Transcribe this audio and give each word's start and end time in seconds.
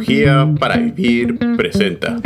Teología 0.00 0.54
para 0.58 0.78
Vivir 0.78 1.38
presenta. 1.58 2.16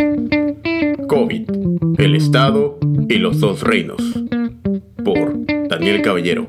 COVID, 1.08 1.50
el 1.98 2.14
Estado 2.14 2.78
y 3.08 3.18
los 3.18 3.40
dos 3.40 3.62
reinos, 3.62 4.00
por 5.04 5.44
Daniel 5.68 6.00
Caballero, 6.00 6.46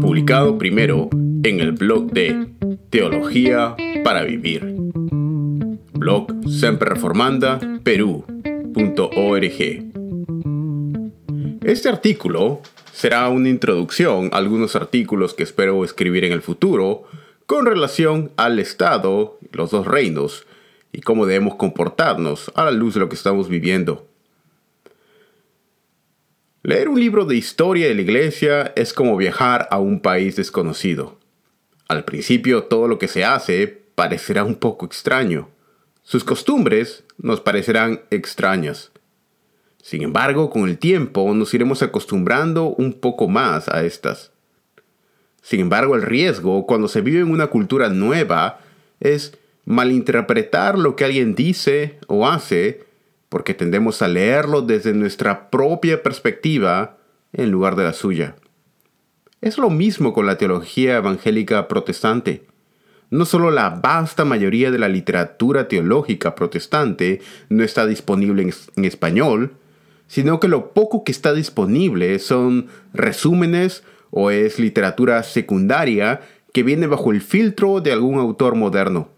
publicado 0.00 0.56
primero 0.56 1.08
en 1.42 1.58
el 1.58 1.72
blog 1.72 2.12
de 2.12 2.46
Teología 2.90 3.74
para 4.04 4.22
Vivir, 4.22 4.76
blog 5.94 6.28
Reformanda 6.78 7.58
Perú.org. 7.82 9.50
Este 11.64 11.88
artículo 11.88 12.60
será 12.92 13.28
una 13.28 13.48
introducción 13.48 14.30
a 14.32 14.36
algunos 14.36 14.76
artículos 14.76 15.34
que 15.34 15.42
espero 15.42 15.84
escribir 15.84 16.22
en 16.24 16.32
el 16.32 16.42
futuro 16.42 17.06
con 17.46 17.66
relación 17.66 18.32
al 18.36 18.58
Estado, 18.58 19.38
los 19.52 19.70
dos 19.70 19.86
reinos, 19.86 20.46
y 20.92 21.00
cómo 21.00 21.26
debemos 21.26 21.56
comportarnos 21.56 22.52
a 22.54 22.64
la 22.64 22.70
luz 22.70 22.94
de 22.94 23.00
lo 23.00 23.08
que 23.08 23.16
estamos 23.16 23.48
viviendo. 23.48 24.08
Leer 26.62 26.88
un 26.88 26.98
libro 26.98 27.26
de 27.26 27.36
historia 27.36 27.88
de 27.88 27.94
la 27.94 28.00
iglesia 28.00 28.72
es 28.76 28.94
como 28.94 29.16
viajar 29.16 29.68
a 29.70 29.78
un 29.78 30.00
país 30.00 30.36
desconocido. 30.36 31.18
Al 31.88 32.04
principio 32.04 32.64
todo 32.64 32.88
lo 32.88 32.98
que 32.98 33.08
se 33.08 33.24
hace 33.24 33.68
parecerá 33.94 34.44
un 34.44 34.54
poco 34.54 34.86
extraño. 34.86 35.50
Sus 36.02 36.24
costumbres 36.24 37.04
nos 37.18 37.40
parecerán 37.40 38.02
extrañas. 38.10 38.92
Sin 39.82 40.02
embargo, 40.02 40.48
con 40.48 40.68
el 40.68 40.78
tiempo 40.78 41.34
nos 41.34 41.52
iremos 41.52 41.82
acostumbrando 41.82 42.68
un 42.68 42.94
poco 42.94 43.28
más 43.28 43.68
a 43.68 43.84
estas. 43.84 44.33
Sin 45.44 45.60
embargo, 45.60 45.94
el 45.94 46.00
riesgo 46.00 46.64
cuando 46.64 46.88
se 46.88 47.02
vive 47.02 47.20
en 47.20 47.30
una 47.30 47.48
cultura 47.48 47.90
nueva 47.90 48.60
es 48.98 49.36
malinterpretar 49.66 50.78
lo 50.78 50.96
que 50.96 51.04
alguien 51.04 51.34
dice 51.34 51.98
o 52.06 52.26
hace 52.26 52.84
porque 53.28 53.52
tendemos 53.52 54.00
a 54.00 54.08
leerlo 54.08 54.62
desde 54.62 54.94
nuestra 54.94 55.50
propia 55.50 56.02
perspectiva 56.02 56.96
en 57.34 57.50
lugar 57.50 57.76
de 57.76 57.84
la 57.84 57.92
suya. 57.92 58.36
Es 59.42 59.58
lo 59.58 59.68
mismo 59.68 60.14
con 60.14 60.24
la 60.24 60.38
teología 60.38 60.96
evangélica 60.96 61.68
protestante. 61.68 62.46
No 63.10 63.26
solo 63.26 63.50
la 63.50 63.68
vasta 63.68 64.24
mayoría 64.24 64.70
de 64.70 64.78
la 64.78 64.88
literatura 64.88 65.68
teológica 65.68 66.34
protestante 66.34 67.20
no 67.50 67.64
está 67.64 67.84
disponible 67.84 68.50
en, 68.76 68.84
español, 68.86 69.52
sino 70.06 70.40
que 70.40 70.48
lo 70.48 70.72
poco 70.72 71.04
que 71.04 71.12
está 71.12 71.34
disponible 71.34 72.18
son 72.18 72.68
resúmenes 72.94 73.84
o 74.16 74.30
es 74.30 74.60
literatura 74.60 75.20
secundaria 75.24 76.20
que 76.52 76.62
viene 76.62 76.86
bajo 76.86 77.10
el 77.10 77.20
filtro 77.20 77.80
de 77.80 77.90
algún 77.90 78.20
autor 78.20 78.54
moderno. 78.54 79.08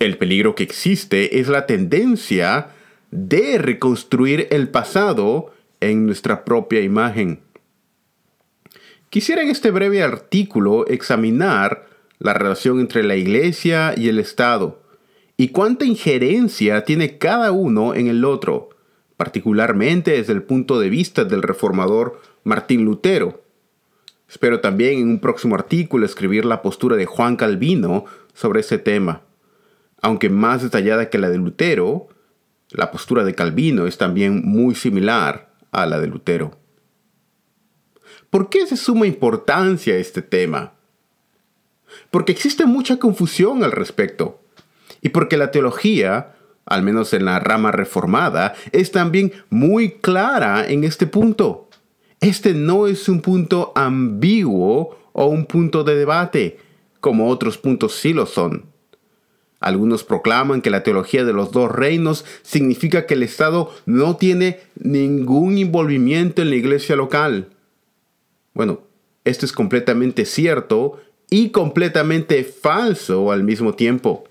El 0.00 0.18
peligro 0.18 0.56
que 0.56 0.64
existe 0.64 1.38
es 1.38 1.46
la 1.46 1.66
tendencia 1.66 2.70
de 3.12 3.56
reconstruir 3.58 4.48
el 4.50 4.68
pasado 4.68 5.54
en 5.78 6.06
nuestra 6.06 6.44
propia 6.44 6.80
imagen. 6.80 7.38
Quisiera 9.10 9.42
en 9.42 9.50
este 9.50 9.70
breve 9.70 10.02
artículo 10.02 10.88
examinar 10.88 11.86
la 12.18 12.34
relación 12.34 12.80
entre 12.80 13.04
la 13.04 13.14
Iglesia 13.14 13.94
y 13.96 14.08
el 14.08 14.18
Estado 14.18 14.82
y 15.36 15.50
cuánta 15.50 15.84
injerencia 15.84 16.84
tiene 16.84 17.16
cada 17.18 17.52
uno 17.52 17.94
en 17.94 18.08
el 18.08 18.24
otro, 18.24 18.70
particularmente 19.16 20.10
desde 20.10 20.32
el 20.32 20.42
punto 20.42 20.80
de 20.80 20.88
vista 20.88 21.24
del 21.24 21.42
reformador 21.42 22.20
Martín 22.42 22.84
Lutero. 22.84 23.43
Espero 24.28 24.60
también 24.60 24.98
en 24.98 25.08
un 25.08 25.20
próximo 25.20 25.54
artículo 25.54 26.06
escribir 26.06 26.44
la 26.44 26.62
postura 26.62 26.96
de 26.96 27.06
Juan 27.06 27.36
Calvino 27.36 28.04
sobre 28.32 28.60
ese 28.60 28.78
tema. 28.78 29.22
Aunque 30.02 30.28
más 30.28 30.62
detallada 30.62 31.08
que 31.08 31.18
la 31.18 31.30
de 31.30 31.38
Lutero, 31.38 32.08
la 32.70 32.90
postura 32.90 33.24
de 33.24 33.34
Calvino 33.34 33.86
es 33.86 33.98
también 33.98 34.42
muy 34.44 34.74
similar 34.74 35.54
a 35.70 35.86
la 35.86 36.00
de 36.00 36.08
Lutero. 36.08 36.58
¿Por 38.30 38.48
qué 38.48 38.62
es 38.62 38.70
de 38.70 38.76
suma 38.76 39.06
importancia 39.06 39.96
este 39.96 40.22
tema? 40.22 40.72
Porque 42.10 42.32
existe 42.32 42.66
mucha 42.66 42.98
confusión 42.98 43.62
al 43.62 43.72
respecto 43.72 44.40
y 45.00 45.10
porque 45.10 45.36
la 45.36 45.50
teología, 45.50 46.34
al 46.66 46.82
menos 46.82 47.12
en 47.12 47.26
la 47.26 47.38
rama 47.38 47.70
reformada, 47.70 48.54
es 48.72 48.90
también 48.90 49.32
muy 49.50 49.92
clara 49.92 50.66
en 50.66 50.82
este 50.82 51.06
punto. 51.06 51.63
Este 52.20 52.54
no 52.54 52.86
es 52.86 53.08
un 53.08 53.20
punto 53.20 53.72
ambiguo 53.74 54.98
o 55.12 55.26
un 55.26 55.46
punto 55.46 55.84
de 55.84 55.94
debate, 55.94 56.58
como 57.00 57.28
otros 57.28 57.58
puntos 57.58 57.94
sí 57.94 58.12
lo 58.12 58.26
son. 58.26 58.66
Algunos 59.60 60.04
proclaman 60.04 60.60
que 60.60 60.68
la 60.68 60.82
teología 60.82 61.24
de 61.24 61.32
los 61.32 61.50
dos 61.50 61.70
reinos 61.70 62.24
significa 62.42 63.06
que 63.06 63.14
el 63.14 63.22
Estado 63.22 63.70
no 63.86 64.16
tiene 64.16 64.60
ningún 64.78 65.56
envolvimiento 65.56 66.42
en 66.42 66.50
la 66.50 66.56
iglesia 66.56 66.96
local. 66.96 67.48
Bueno, 68.52 68.82
esto 69.24 69.46
es 69.46 69.52
completamente 69.52 70.26
cierto 70.26 71.00
y 71.30 71.48
completamente 71.48 72.44
falso 72.44 73.32
al 73.32 73.42
mismo 73.42 73.74
tiempo. 73.74 74.24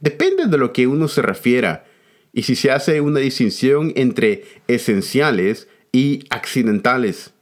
Depende 0.00 0.46
de 0.46 0.58
lo 0.58 0.72
que 0.72 0.86
uno 0.86 1.06
se 1.06 1.22
refiera 1.22 1.84
y 2.32 2.42
si 2.42 2.56
se 2.56 2.72
hace 2.72 3.00
una 3.00 3.20
distinción 3.20 3.92
entre 3.94 4.44
esenciales 4.66 5.68
y 5.94 6.24
accidentales. 6.28 7.32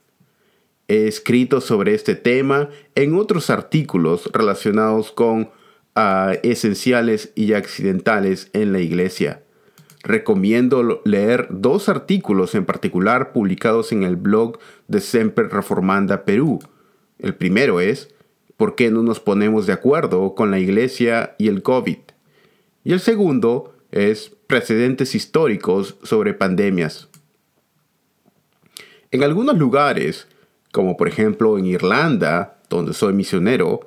He 0.86 1.08
escrito 1.08 1.62
sobre 1.62 1.94
este 1.94 2.14
tema 2.14 2.68
en 2.94 3.14
otros 3.14 3.48
artículos 3.48 4.28
relacionados 4.30 5.10
con 5.10 5.50
ah, 5.94 6.34
esenciales 6.42 7.32
y 7.34 7.54
accidentales 7.54 8.50
en 8.52 8.74
la 8.74 8.80
iglesia. 8.80 9.42
Recomiendo 10.02 11.00
leer 11.06 11.46
dos 11.48 11.88
artículos 11.88 12.54
en 12.54 12.66
particular 12.66 13.32
publicados 13.32 13.91
en 13.91 14.02
el 14.02 14.16
blog 14.16 14.58
de 14.86 15.00
Semper 15.00 15.48
Reformanda 15.48 16.26
Perú. 16.26 16.58
El 17.18 17.34
primero 17.34 17.80
es 17.80 18.14
¿Por 18.58 18.74
qué 18.74 18.91
no 18.91 19.02
nos 19.02 19.18
ponemos 19.18 19.66
de 19.66 19.72
acuerdo 19.72 20.34
con 20.34 20.50
la 20.50 20.58
iglesia 20.58 21.36
y 21.38 21.48
el 21.48 21.62
COVID? 21.62 21.98
Y 22.84 22.92
el 22.92 23.00
segundo 23.00 23.74
es 23.92 24.36
Precedentes 24.46 25.14
históricos 25.14 25.96
sobre 26.02 26.34
pandemias. 26.34 27.08
En 29.12 29.22
algunos 29.22 29.58
lugares, 29.58 30.26
como 30.72 30.96
por 30.96 31.06
ejemplo 31.06 31.58
en 31.58 31.66
Irlanda, 31.66 32.58
donde 32.70 32.94
soy 32.94 33.12
misionero, 33.12 33.80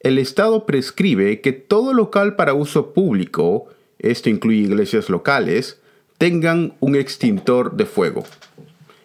el 0.00 0.18
Estado 0.18 0.64
prescribe 0.64 1.42
que 1.42 1.52
todo 1.52 1.92
local 1.92 2.36
para 2.36 2.54
uso 2.54 2.94
público, 2.94 3.68
esto 3.98 4.30
incluye 4.30 4.60
iglesias 4.60 5.10
locales, 5.10 5.78
tengan 6.16 6.74
un 6.80 6.96
extintor 6.96 7.76
de 7.76 7.84
fuego. 7.84 8.24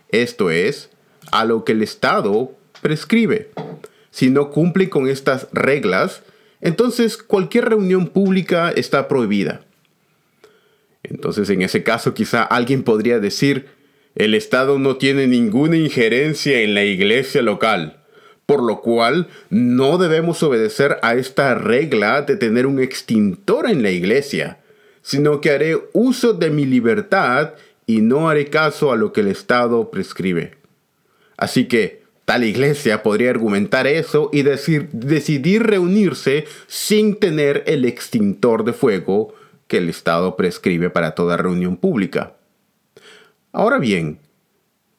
Esto 0.09 0.51
es, 0.51 0.89
a 1.33 1.44
lo 1.44 1.66
que 1.66 1.73
el 1.73 1.84
Estado 1.84 2.53
prescribe. 2.81 3.51
Si 4.09 4.29
no 4.29 4.51
cumple 4.51 4.89
con 4.89 5.09
estas 5.09 5.49
reglas, 5.51 6.23
entonces 6.61 7.17
cualquier 7.17 7.67
reunión 7.67 8.07
pública 8.07 8.72
está 8.72 9.09
prohibida. 9.09 9.61
Entonces 11.03 11.49
en 11.49 11.61
ese 11.61 11.84
caso 11.84 12.13
quizá 12.13 12.44
alguien 12.44 12.84
podría 12.84 13.19
decir, 13.19 13.77
el 14.17 14.33
Estado 14.33 14.79
no 14.79 14.97
tiene 14.97 15.28
ninguna 15.28 15.78
injerencia 15.78 16.61
en 16.61 16.73
la 16.73 16.83
iglesia 16.83 17.44
local, 17.44 17.97
por 18.47 18.63
lo 18.63 18.81
cual 18.81 19.28
no 19.51 20.00
debemos 20.00 20.41
obedecer 20.41 20.97
a 21.03 21.13
esta 21.13 21.53
regla 21.53 22.23
de 22.23 22.35
tener 22.35 22.66
un 22.66 22.79
extintor 22.79 23.69
en 23.69 23.83
la 23.83 23.91
iglesia, 23.91 24.57
sino 25.03 25.39
que 25.39 25.51
haré 25.51 25.78
uso 25.94 26.33
de 26.33 26.50
mi 26.50 26.66
libertad 26.66 27.53
y 27.85 28.01
no 28.01 28.28
haré 28.28 28.47
caso 28.47 28.91
a 28.91 28.95
lo 28.95 29.13
que 29.13 29.22
el 29.22 29.28
Estado 29.28 29.91
prescribe. 29.91 30.55
Así 31.38 31.67
que 31.67 32.01
tal 32.25 32.44
iglesia 32.44 33.03
podría 33.03 33.29
argumentar 33.29 33.85
eso 33.85 34.31
y 34.34 34.41
decir, 34.41 34.89
decidir 34.94 35.61
reunirse 35.61 36.46
sin 36.66 37.20
tener 37.20 37.63
el 37.67 37.85
extintor 37.85 38.63
de 38.63 38.73
fuego 38.73 39.35
que 39.67 39.78
el 39.78 39.90
Estado 39.90 40.35
prescribe 40.35 40.90
para 40.90 41.11
toda 41.11 41.37
reunión 41.37 41.78
pública. 41.78 42.36
Ahora 43.58 43.80
bien, 43.80 44.20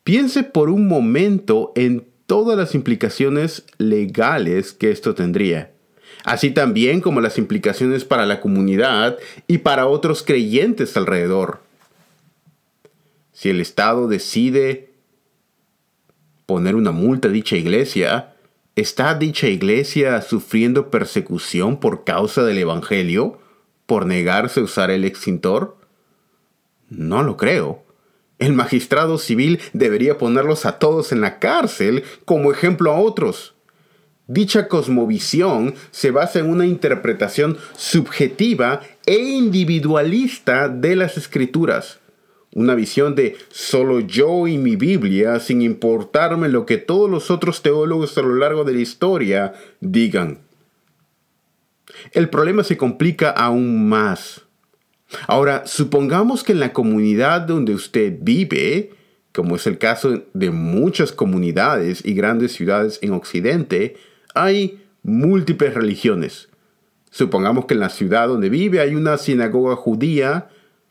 piense 0.03 0.43
por 0.43 0.69
un 0.69 0.89
momento 0.89 1.71
en 1.77 2.09
todas 2.27 2.59
las 2.59 2.75
implicaciones 2.75 3.65
legales 3.79 4.73
que 4.73 4.91
esto 4.91 5.15
tendría, 5.15 5.71
así 6.25 6.51
también 6.51 7.01
como 7.01 7.21
las 7.21 7.39
implicaciones 7.39 8.05
para 8.05 8.27
la 8.27 8.41
comunidad 8.41 9.17
y 9.47 9.59
para 9.59 9.87
otros 9.87 10.25
creyentes 10.25 10.97
alrededor. 10.97 11.61
Si 13.31 13.49
el 13.49 13.61
Estado 13.61 14.09
decide 14.09 14.91
poner 16.45 16.75
una 16.75 16.91
multa 16.91 17.29
a 17.29 17.31
dicha 17.31 17.55
iglesia, 17.55 18.35
¿está 18.75 19.15
dicha 19.15 19.47
iglesia 19.47 20.21
sufriendo 20.21 20.91
persecución 20.91 21.79
por 21.79 22.03
causa 22.03 22.43
del 22.43 22.59
Evangelio, 22.59 23.39
por 23.87 24.05
negarse 24.05 24.59
a 24.59 24.65
usar 24.65 24.91
el 24.91 25.05
extintor? 25.05 25.77
No 26.91 27.23
lo 27.23 27.37
creo. 27.37 27.87
El 28.39 28.53
magistrado 28.53 29.19
civil 29.19 29.61
debería 29.73 30.19
ponerlos 30.19 30.65
a 30.65 30.79
todos 30.79 31.13
en 31.13 31.21
la 31.21 31.39
cárcel 31.39 32.05
como 32.25 32.53
ejemplo 32.53 32.93
a 32.93 33.01
otros. 33.01 33.55
Dicha 34.29 34.69
cosmovisión 34.69 35.75
se 35.91 36.11
basa 36.11 36.39
en 36.39 36.51
una 36.51 36.67
interpretación 36.67 37.57
subjetiva 37.77 38.83
e 39.07 39.17
individualista 39.17 40.69
de 40.69 40.97
las 40.97 41.17
escrituras. 41.17 41.99
Una 42.55 42.75
visión 42.75 43.15
de 43.15 43.37
solo 43.51 44.01
yo 44.01 44.47
y 44.47 44.59
mi 44.59 44.77
Biblia 44.77 45.41
sin 45.41 45.63
importarme 45.63 46.49
lo 46.49 46.67
que 46.67 46.77
todos 46.77 47.11
los 47.11 47.31
otros 47.31 47.63
teólogos 47.63 48.17
a 48.19 48.23
lo 48.23 48.37
largo 48.37 48.65
de 48.65 48.75
la 48.75 48.81
historia 48.81 49.55
digan. 49.81 50.41
El 52.13 52.29
problema 52.29 52.65
se 52.65 52.77
complica 52.77 53.31
aún 53.31 53.89
más. 53.89 54.43
Ahora, 55.27 55.67
supongamos 55.67 56.45
que 56.45 56.53
en 56.53 56.61
la 56.61 56.73
comunidad 56.73 57.43
donde 57.43 57.75
usted 57.75 58.19
vive, 58.21 58.91
como 59.33 59.57
es 59.57 59.67
el 59.67 59.79
caso 59.79 60.25
de 60.35 60.51
muchas 60.51 61.13
comunidades 61.13 62.05
y 62.05 62.15
grandes 62.15 62.53
ciudades 62.53 62.99
en 63.03 63.13
Occidente, 63.13 63.97
hay 64.35 64.83
múltiples 65.03 65.75
religiones. 65.75 66.49
Supongamos 67.11 67.65
que 67.65 67.75
en 67.75 67.81
la 67.81 67.89
ciudad 67.89 68.29
donde 68.29 68.51
vive 68.51 68.81
hay 68.81 68.95
una 68.95 69.17
sinagoga 69.17 69.77
judía, 69.77 70.49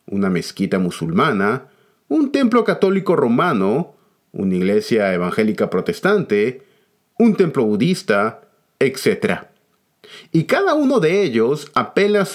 una 0.08 0.30
mezquita 0.30 0.80
musulmana, 0.80 1.68
un 2.08 2.32
templo 2.32 2.64
católico 2.64 3.16
romano, 3.16 3.96
una 4.32 4.56
iglesia 4.56 5.14
evangélica 5.14 5.70
protestante, 5.70 6.64
un 7.20 7.36
templo 7.36 7.66
budista, 7.66 8.42
etc. 8.80 9.47
Y 10.32 10.46
cada 10.46 10.74
uno 10.74 11.00
de 11.00 11.24
ellos 11.24 11.72
apela 11.74 12.28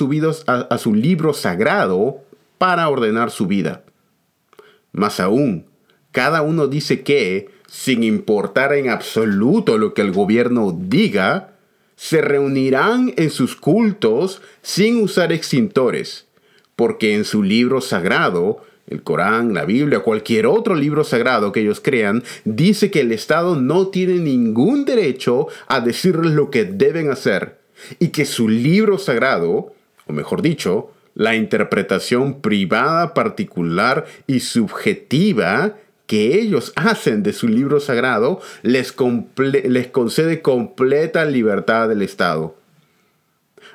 a, 0.46 0.52
a 0.52 0.78
su 0.78 0.94
libro 0.94 1.32
sagrado 1.32 2.20
para 2.58 2.88
ordenar 2.88 3.30
su 3.30 3.46
vida. 3.46 3.82
Más 4.92 5.20
aún, 5.20 5.66
cada 6.12 6.42
uno 6.42 6.69
dice 6.69 7.02
que, 7.02 7.48
sin 7.66 8.02
importar 8.02 8.74
en 8.74 8.90
absoluto 8.90 9.78
lo 9.78 9.94
que 9.94 10.02
el 10.02 10.12
gobierno 10.12 10.76
diga, 10.78 11.54
se 11.96 12.20
reunirán 12.20 13.14
en 13.16 13.30
sus 13.30 13.56
cultos 13.56 14.42
sin 14.60 15.02
usar 15.02 15.32
extintores, 15.32 16.26
porque 16.76 17.14
en 17.14 17.24
su 17.24 17.42
libro 17.42 17.80
sagrado, 17.80 18.62
el 18.88 19.02
Corán, 19.02 19.54
la 19.54 19.64
Biblia, 19.64 20.00
cualquier 20.00 20.46
otro 20.46 20.74
libro 20.74 21.04
sagrado 21.04 21.52
que 21.52 21.60
ellos 21.60 21.80
crean, 21.80 22.22
dice 22.44 22.90
que 22.90 23.00
el 23.00 23.12
Estado 23.12 23.56
no 23.56 23.88
tiene 23.88 24.14
ningún 24.14 24.84
derecho 24.84 25.48
a 25.69 25.80
decirles 25.80 26.32
lo 26.32 26.50
que 26.50 26.64
deben 26.64 27.10
hacer, 27.10 27.61
y 27.99 28.08
que 28.08 28.25
su 28.25 28.49
libro 28.49 28.99
sagrado, 28.99 29.73
o 30.06 30.12
mejor 30.12 30.43
dicho, 30.43 30.90
la 31.14 31.34
interpretación 31.34 32.40
privada, 32.40 33.14
particular 33.14 34.06
y 34.26 34.40
subjetiva 34.40 35.76
que 36.06 36.38
ellos 36.40 36.73
hacen 36.76 37.23
de 37.23 37.32
su 37.32 37.49
libro 37.49 37.81
sagrado 37.81 38.40
les, 38.62 38.94
les 39.64 39.87
concede 39.88 40.43
completa 40.43 41.25
libertad 41.25 41.88
del 41.88 42.02
Estado. 42.02 42.56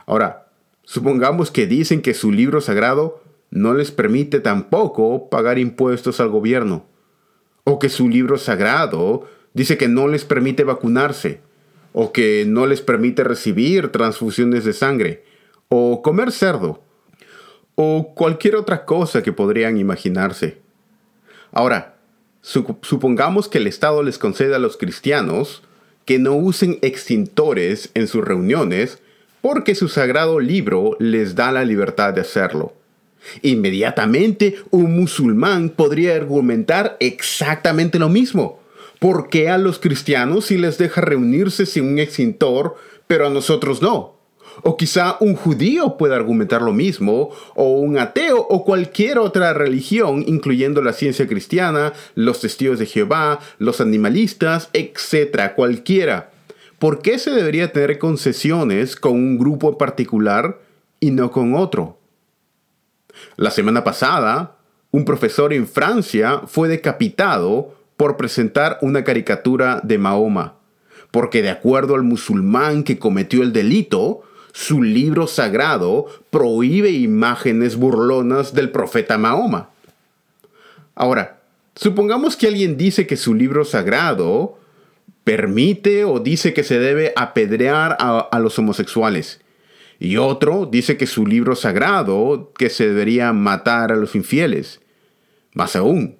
Ahora, 0.05 0.47
supongamos 0.83 1.51
que 1.51 1.67
dicen 1.67 2.01
que 2.01 2.13
su 2.13 2.31
libro 2.31 2.61
sagrado 2.61 3.23
no 3.49 3.73
les 3.73 3.91
permite 3.91 4.39
tampoco 4.39 5.29
pagar 5.29 5.57
impuestos 5.57 6.19
al 6.19 6.29
gobierno, 6.29 6.85
o 7.63 7.79
que 7.79 7.89
su 7.89 8.07
libro 8.07 8.37
sagrado 8.37 9.27
dice 9.53 9.77
que 9.77 9.87
no 9.87 10.07
les 10.07 10.25
permite 10.25 10.63
vacunarse, 10.63 11.41
o 11.93 12.11
que 12.11 12.45
no 12.47 12.65
les 12.65 12.81
permite 12.81 13.23
recibir 13.23 13.91
transfusiones 13.91 14.63
de 14.65 14.73
sangre, 14.73 15.23
o 15.69 16.01
comer 16.01 16.31
cerdo, 16.31 16.81
o 17.75 18.13
cualquier 18.15 18.55
otra 18.55 18.85
cosa 18.85 19.21
que 19.21 19.33
podrían 19.33 19.77
imaginarse. 19.77 20.57
Ahora, 21.51 21.97
Supongamos 22.81 23.49
que 23.49 23.57
el 23.57 23.67
Estado 23.67 24.03
les 24.03 24.17
concede 24.17 24.55
a 24.55 24.59
los 24.59 24.77
cristianos 24.77 25.63
que 26.05 26.17
no 26.17 26.33
usen 26.33 26.79
extintores 26.81 27.89
en 27.93 28.07
sus 28.07 28.23
reuniones 28.23 28.99
porque 29.41 29.75
su 29.75 29.89
sagrado 29.89 30.39
libro 30.39 30.95
les 30.97 31.35
da 31.35 31.51
la 31.51 31.65
libertad 31.65 32.13
de 32.13 32.21
hacerlo. 32.21 32.73
Inmediatamente 33.41 34.55
un 34.71 34.95
musulmán 34.95 35.67
podría 35.67 36.15
argumentar 36.15 36.95
exactamente 37.01 37.99
lo 37.99 38.07
mismo. 38.07 38.61
¿Por 38.99 39.29
qué 39.29 39.49
a 39.49 39.57
los 39.57 39.79
cristianos 39.79 40.45
sí 40.45 40.57
les 40.57 40.77
deja 40.77 41.01
reunirse 41.01 41.65
sin 41.65 41.85
un 41.85 41.99
extintor, 41.99 42.75
pero 43.05 43.27
a 43.27 43.29
nosotros 43.29 43.81
no? 43.81 44.17
O 44.63 44.75
quizá 44.75 45.17
un 45.19 45.35
judío 45.35 45.97
pueda 45.97 46.15
argumentar 46.15 46.63
lo 46.63 46.73
mismo, 46.73 47.29
o 47.55 47.79
un 47.79 47.99
ateo, 47.99 48.39
o 48.39 48.65
cualquier 48.65 49.19
otra 49.19 49.53
religión, 49.53 50.23
incluyendo 50.25 50.81
la 50.81 50.93
ciencia 50.93 51.27
cristiana, 51.27 51.93
los 52.15 52.41
testigos 52.41 52.79
de 52.79 52.87
Jehová, 52.87 53.39
los 53.59 53.81
animalistas, 53.81 54.69
etc. 54.73 55.53
Cualquiera. 55.55 56.31
¿Por 56.79 57.01
qué 57.01 57.19
se 57.19 57.31
debería 57.31 57.71
tener 57.71 57.99
concesiones 57.99 58.95
con 58.95 59.13
un 59.13 59.37
grupo 59.37 59.77
particular 59.77 60.59
y 60.99 61.11
no 61.11 61.29
con 61.31 61.53
otro? 61.53 61.99
La 63.35 63.51
semana 63.51 63.83
pasada, 63.83 64.57
un 64.89 65.05
profesor 65.05 65.53
en 65.53 65.67
Francia 65.67 66.41
fue 66.47 66.67
decapitado 66.67 67.76
por 67.97 68.15
presentar 68.15 68.77
una 68.81 69.03
caricatura 69.03 69.81
de 69.83 69.97
Mahoma, 69.97 70.55
porque 71.11 71.41
de 71.41 71.49
acuerdo 71.49 71.95
al 71.95 72.03
musulmán 72.03 72.83
que 72.83 72.99
cometió 72.99 73.43
el 73.43 73.51
delito, 73.51 74.21
su 74.53 74.81
libro 74.81 75.27
sagrado 75.27 76.05
prohíbe 76.29 76.91
imágenes 76.91 77.75
burlonas 77.75 78.53
del 78.53 78.71
profeta 78.71 79.17
Mahoma. 79.17 79.69
Ahora, 80.95 81.41
supongamos 81.75 82.35
que 82.35 82.47
alguien 82.47 82.77
dice 82.77 83.05
que 83.05 83.17
su 83.17 83.35
libro 83.35 83.65
sagrado 83.65 84.57
permite 85.23 86.05
o 86.05 86.19
dice 86.19 86.53
que 86.53 86.63
se 86.63 86.79
debe 86.79 87.13
apedrear 87.15 87.97
a, 87.99 88.39
los 88.39 88.57
homosexuales. 88.57 89.41
Y 89.99 90.17
otro 90.17 90.65
dice 90.65 90.97
que 90.97 91.05
su 91.05 91.27
libro 91.27 91.55
sagrado 91.55 92.51
que 92.57 92.69
se 92.69 92.87
debería 92.87 93.33
matar 93.33 93.91
a 93.91 93.95
los 93.95 94.15
infieles. 94.15 94.79
Más 95.53 95.75
aún, 95.75 96.15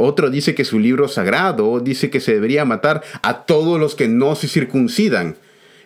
otro 0.00 0.30
dice 0.30 0.54
que 0.54 0.64
su 0.64 0.78
libro 0.78 1.08
sagrado 1.08 1.80
dice 1.80 2.10
que 2.10 2.20
se 2.20 2.34
debería 2.34 2.64
matar 2.64 3.02
a 3.22 3.44
todos 3.44 3.78
los 3.78 3.94
que 3.94 4.08
no 4.08 4.34
se 4.34 4.48
circuncidan. 4.48 5.36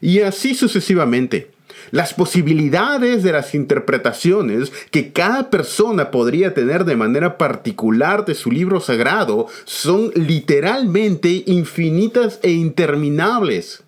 Y 0.01 0.21
así 0.21 0.55
sucesivamente. 0.55 1.51
Las 1.91 2.15
posibilidades 2.15 3.23
de 3.23 3.33
las 3.33 3.55
interpretaciones 3.55 4.73
que 4.91 5.13
cada 5.13 5.51
persona 5.51 6.11
podría 6.11 6.55
tener 6.55 6.85
de 6.85 6.97
manera 6.97 7.39
particular 7.39 8.25
de 8.25 8.35
su 8.35 8.51
libro 8.51 8.81
sagrado 8.81 9.47
son 9.65 10.11
literalmente 10.15 11.45
infinitas 11.47 12.41
e 12.43 12.51
interminables. 12.51 13.84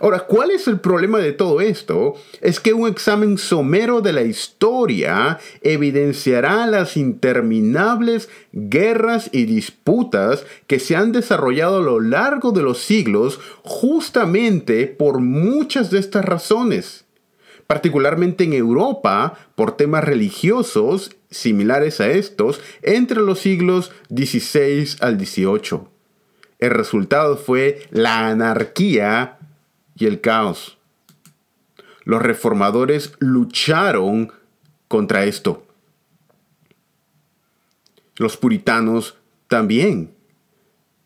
Ahora, 0.00 0.20
¿cuál 0.20 0.50
es 0.50 0.66
el 0.68 0.80
problema 0.80 1.18
de 1.18 1.32
todo 1.32 1.60
esto? 1.60 2.14
Es 2.40 2.60
que 2.60 2.72
un 2.72 2.88
examen 2.88 3.38
somero 3.38 4.00
de 4.00 4.12
la 4.12 4.22
historia 4.22 5.38
evidenciará 5.62 6.66
las 6.66 6.96
interminables 6.96 8.28
guerras 8.52 9.30
y 9.32 9.44
disputas 9.44 10.44
que 10.66 10.78
se 10.78 10.96
han 10.96 11.12
desarrollado 11.12 11.78
a 11.78 11.82
lo 11.82 12.00
largo 12.00 12.52
de 12.52 12.62
los 12.62 12.78
siglos 12.78 13.40
justamente 13.62 14.86
por 14.86 15.20
muchas 15.20 15.90
de 15.90 15.98
estas 15.98 16.24
razones 16.24 17.04
particularmente 17.70 18.42
en 18.42 18.52
Europa, 18.52 19.38
por 19.54 19.76
temas 19.76 20.02
religiosos 20.02 21.14
similares 21.30 22.00
a 22.00 22.08
estos, 22.08 22.60
entre 22.82 23.20
los 23.20 23.38
siglos 23.38 23.92
XVI 24.08 24.96
al 24.98 25.24
XVIII. 25.24 25.82
El 26.58 26.70
resultado 26.70 27.36
fue 27.36 27.86
la 27.90 28.26
anarquía 28.26 29.38
y 30.00 30.06
el 30.06 30.20
caos. 30.20 30.78
Los 32.04 32.22
reformadores 32.22 33.12
lucharon 33.18 34.32
contra 34.88 35.24
esto. 35.24 35.64
Los 38.16 38.36
puritanos 38.36 39.16
también. 39.46 40.12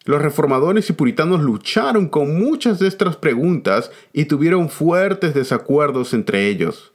Los 0.04 0.22
reformadores 0.22 0.88
y 0.90 0.92
puritanos 0.92 1.42
lucharon 1.42 2.08
con 2.08 2.38
muchas 2.38 2.78
de 2.78 2.88
estas 2.88 3.16
preguntas 3.16 3.90
y 4.12 4.26
tuvieron 4.26 4.68
fuertes 4.68 5.34
desacuerdos 5.34 6.14
entre 6.14 6.48
ellos. 6.48 6.92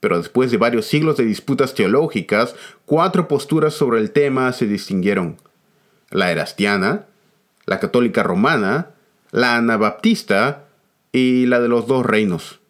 Pero 0.00 0.18
después 0.18 0.50
de 0.50 0.56
varios 0.56 0.86
siglos 0.86 1.16
de 1.16 1.24
disputas 1.24 1.74
teológicas, 1.74 2.54
cuatro 2.86 3.28
posturas 3.28 3.74
sobre 3.74 4.00
el 4.00 4.12
tema 4.12 4.52
se 4.52 4.66
distinguieron. 4.66 5.36
La 6.10 6.30
erastiana, 6.30 7.06
la 7.66 7.80
católica 7.80 8.22
romana, 8.22 8.90
la 9.30 9.56
anabaptista 9.56 10.69
y 11.12 11.46
la 11.46 11.60
de 11.60 11.68
los 11.68 11.86
dos 11.86 12.04
reinos. 12.06 12.60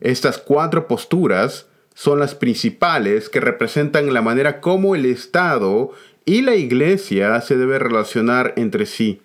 Estas 0.00 0.38
cuatro 0.38 0.88
posturas 0.88 1.66
son 1.94 2.18
las 2.18 2.34
principales 2.34 3.28
que 3.28 3.40
representan 3.40 4.12
la 4.12 4.22
manera 4.22 4.60
como 4.60 4.96
el 4.96 5.06
Estado 5.06 5.92
y 6.24 6.42
la 6.42 6.56
iglesia 6.56 7.40
se 7.40 7.56
debe 7.56 7.78
relacionar 7.78 8.54
entre 8.56 8.86
sí. 8.86 9.20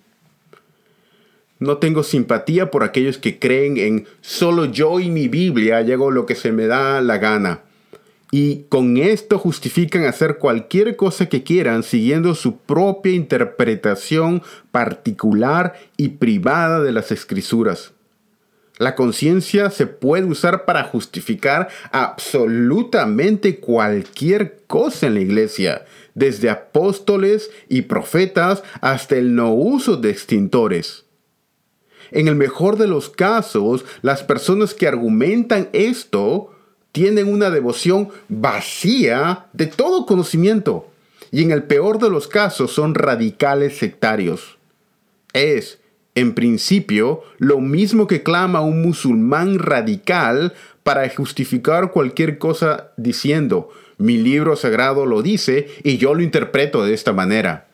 No 1.59 1.77
tengo 1.77 2.03
simpatía 2.03 2.69
por 2.69 2.83
aquellos 2.83 3.17
que 3.17 3.39
creen 3.39 3.77
en 3.77 4.07
solo 4.21 4.65
yo 4.65 4.99
y 4.99 5.09
mi 5.09 5.27
Biblia 5.27 5.81
llego 5.81 6.11
lo 6.11 6.25
que 6.25 6.35
se 6.35 6.51
me 6.51 6.67
da 6.67 7.01
la 7.01 7.17
gana. 7.17 7.61
Y 8.31 8.63
con 8.69 8.97
esto 8.97 9.39
justifican 9.39 10.03
hacer 10.03 10.37
cualquier 10.37 10.95
cosa 10.95 11.27
que 11.29 11.43
quieran 11.43 11.83
siguiendo 11.83 12.35
su 12.35 12.57
propia 12.57 13.13
interpretación 13.13 14.43
particular 14.71 15.79
y 15.95 16.09
privada 16.09 16.81
de 16.81 16.91
las 16.91 17.11
escrituras. 17.11 17.93
La 18.79 18.93
conciencia 18.93 19.71
se 19.71 19.87
puede 19.87 20.25
usar 20.25 20.65
para 20.65 20.83
justificar 20.83 21.69
absolutamente 21.91 23.59
cualquier 23.59 24.63
cosa 24.67 25.07
en 25.07 25.15
la 25.15 25.21
iglesia, 25.21 25.85
desde 26.13 26.49
apóstoles 26.49 27.49
y 27.69 27.83
profetas 27.83 28.61
hasta 28.81 29.15
el 29.15 29.33
no 29.33 29.53
uso 29.53 29.97
de 29.97 30.11
extintores. 30.11 31.05
En 32.11 32.27
el 32.27 32.35
mejor 32.35 32.77
de 32.77 32.87
los 32.87 33.09
casos, 33.09 33.83
las 34.01 34.23
personas 34.23 34.73
que 34.73 34.87
argumentan 34.87 35.69
esto 35.73 36.51
tienen 36.97 37.31
una 37.31 37.51
devoción 37.51 38.09
vacía 38.27 39.45
de 39.53 39.67
todo 39.67 40.07
conocimiento 40.07 40.89
y 41.31 41.43
en 41.43 41.51
el 41.51 41.61
peor 41.61 41.99
de 41.99 42.09
los 42.09 42.27
casos 42.27 42.71
son 42.71 42.95
radicales 42.95 43.77
sectarios. 43.77 44.57
Es, 45.31 45.77
en 46.15 46.33
principio, 46.33 47.21
lo 47.37 47.59
mismo 47.59 48.07
que 48.07 48.23
clama 48.23 48.61
un 48.61 48.81
musulmán 48.81 49.59
radical 49.59 50.55
para 50.81 51.07
justificar 51.07 51.91
cualquier 51.91 52.39
cosa 52.39 52.93
diciendo, 52.97 53.69
mi 53.99 54.17
libro 54.17 54.55
sagrado 54.55 55.05
lo 55.05 55.21
dice 55.21 55.67
y 55.83 55.97
yo 55.97 56.15
lo 56.15 56.23
interpreto 56.23 56.83
de 56.83 56.95
esta 56.95 57.13
manera. 57.13 57.66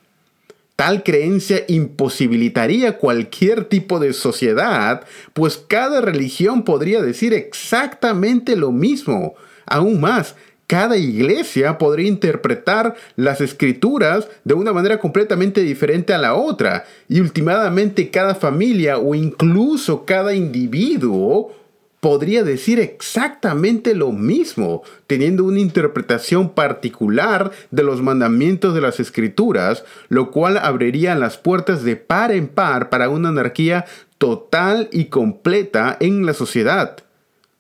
Tal 0.84 1.02
creencia 1.02 1.64
imposibilitaría 1.70 2.98
cualquier 2.98 3.64
tipo 3.64 4.02
de 4.02 4.12
sociedad, 4.12 5.06
pues 5.32 5.56
cada 5.56 6.02
religión 6.02 6.64
podría 6.64 7.02
decir 7.02 7.34
exactamente 7.34 8.58
lo 8.58 8.74
mismo. 8.74 9.36
Aún 9.66 10.02
más, 10.02 10.36
cada 10.68 10.98
iglesia 10.98 11.78
podría 11.78 12.10
interpretar 12.10 12.96
las 13.16 13.40
escrituras 13.40 14.28
de 14.44 14.56
una 14.56 14.74
manera 14.74 15.00
completamente 15.00 15.62
diferente 15.62 16.14
a 16.14 16.18
la 16.18 16.34
otra, 16.36 16.84
y 17.08 17.22
últimamente 17.22 18.10
cada 18.10 18.36
familia 18.36 18.98
o 18.98 19.16
incluso 19.16 20.04
cada 20.04 20.34
individuo 20.34 21.56
podría 22.04 22.44
decir 22.44 22.82
exactamente 22.82 23.96
lo 23.96 24.12
mismo, 24.12 24.84
teniendo 25.08 25.46
una 25.46 25.62
interpretación 25.62 26.50
particular 26.50 27.54
de 27.72 27.84
los 27.84 28.02
mandamientos 28.02 28.76
de 28.76 28.82
las 28.82 29.00
escrituras, 29.00 29.86
lo 30.10 30.30
cual 30.30 30.58
abriría 30.58 31.16
las 31.16 31.38
puertas 31.38 31.86
de 31.86 31.96
par 31.96 32.34
en 32.34 32.50
par 32.50 32.90
para 32.90 33.08
una 33.08 33.30
anarquía 33.30 33.86
total 34.18 34.90
y 34.92 35.06
completa 35.06 35.96
en 36.02 36.26
la 36.26 36.34
sociedad. 36.34 36.98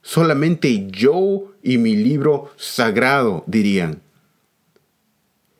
Solamente 0.01 0.87
yo 0.91 1.53
y 1.63 1.77
mi 1.77 1.95
libro 1.95 2.51
sagrado, 2.57 3.45
dirían. 3.47 4.01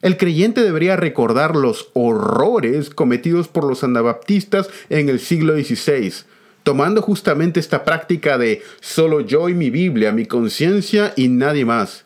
El 0.02 0.18
creyente 0.18 0.62
debería 0.62 0.98
recordar 0.98 1.56
los 1.56 1.90
horrores 1.94 2.90
cometidos 2.90 3.48
por 3.48 3.64
los 3.64 3.86
anabaptistas 3.86 4.70
en 4.90 5.08
el 5.08 5.22
siglo 5.22 5.54
XVI, 5.54 6.26
tomando 6.64 7.02
justamente 7.02 7.60
esta 7.60 7.84
práctica 7.84 8.38
de 8.38 8.64
solo 8.80 9.22
yo 9.22 9.50
y 9.50 9.54
mi 9.54 9.70
Biblia, 9.70 10.12
mi 10.12 10.26
conciencia 10.26 11.14
y 11.16 11.28
nadie 11.28 11.66
más, 11.66 12.06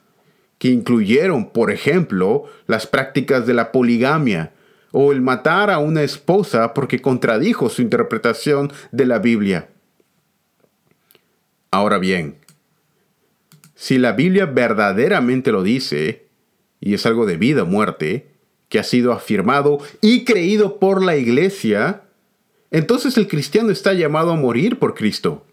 que 0.58 0.70
incluyeron, 0.70 1.52
por 1.52 1.72
ejemplo, 1.72 2.46
las 2.66 2.88
prácticas 2.88 3.46
de 3.46 3.54
la 3.54 3.72
poligamia 3.72 4.52
o 4.92 5.12
el 5.12 5.22
matar 5.22 5.70
a 5.70 5.78
una 5.78 6.02
esposa 6.02 6.74
porque 6.74 7.02
contradijo 7.02 7.70
su 7.70 7.82
interpretación 7.82 8.72
de 8.92 9.06
la 9.06 9.20
Biblia. 9.20 9.70
Ahora 11.70 12.00
bien, 12.00 12.38
si 13.76 14.00
la 14.00 14.14
Biblia 14.14 14.48
verdaderamente 14.48 15.52
lo 15.52 15.62
dice, 15.62 16.26
y 16.80 16.96
es 16.96 17.06
algo 17.06 17.28
de 17.28 17.38
vida 17.38 17.64
o 17.64 17.66
muerte, 17.68 18.32
que 18.70 18.80
ha 18.80 18.84
sido 18.84 19.14
afirmado 19.14 19.80
y 20.02 20.26
creído 20.26 20.80
por 20.80 21.04
la 21.04 21.16
iglesia, 21.16 22.07
entonces 22.72 23.18
el 23.18 23.28
cristiano 23.28 23.72
está 23.72 23.94
llamado 23.94 24.32
a 24.32 24.36
morir 24.36 24.80
por 24.80 24.94
Cristo. 24.94 25.46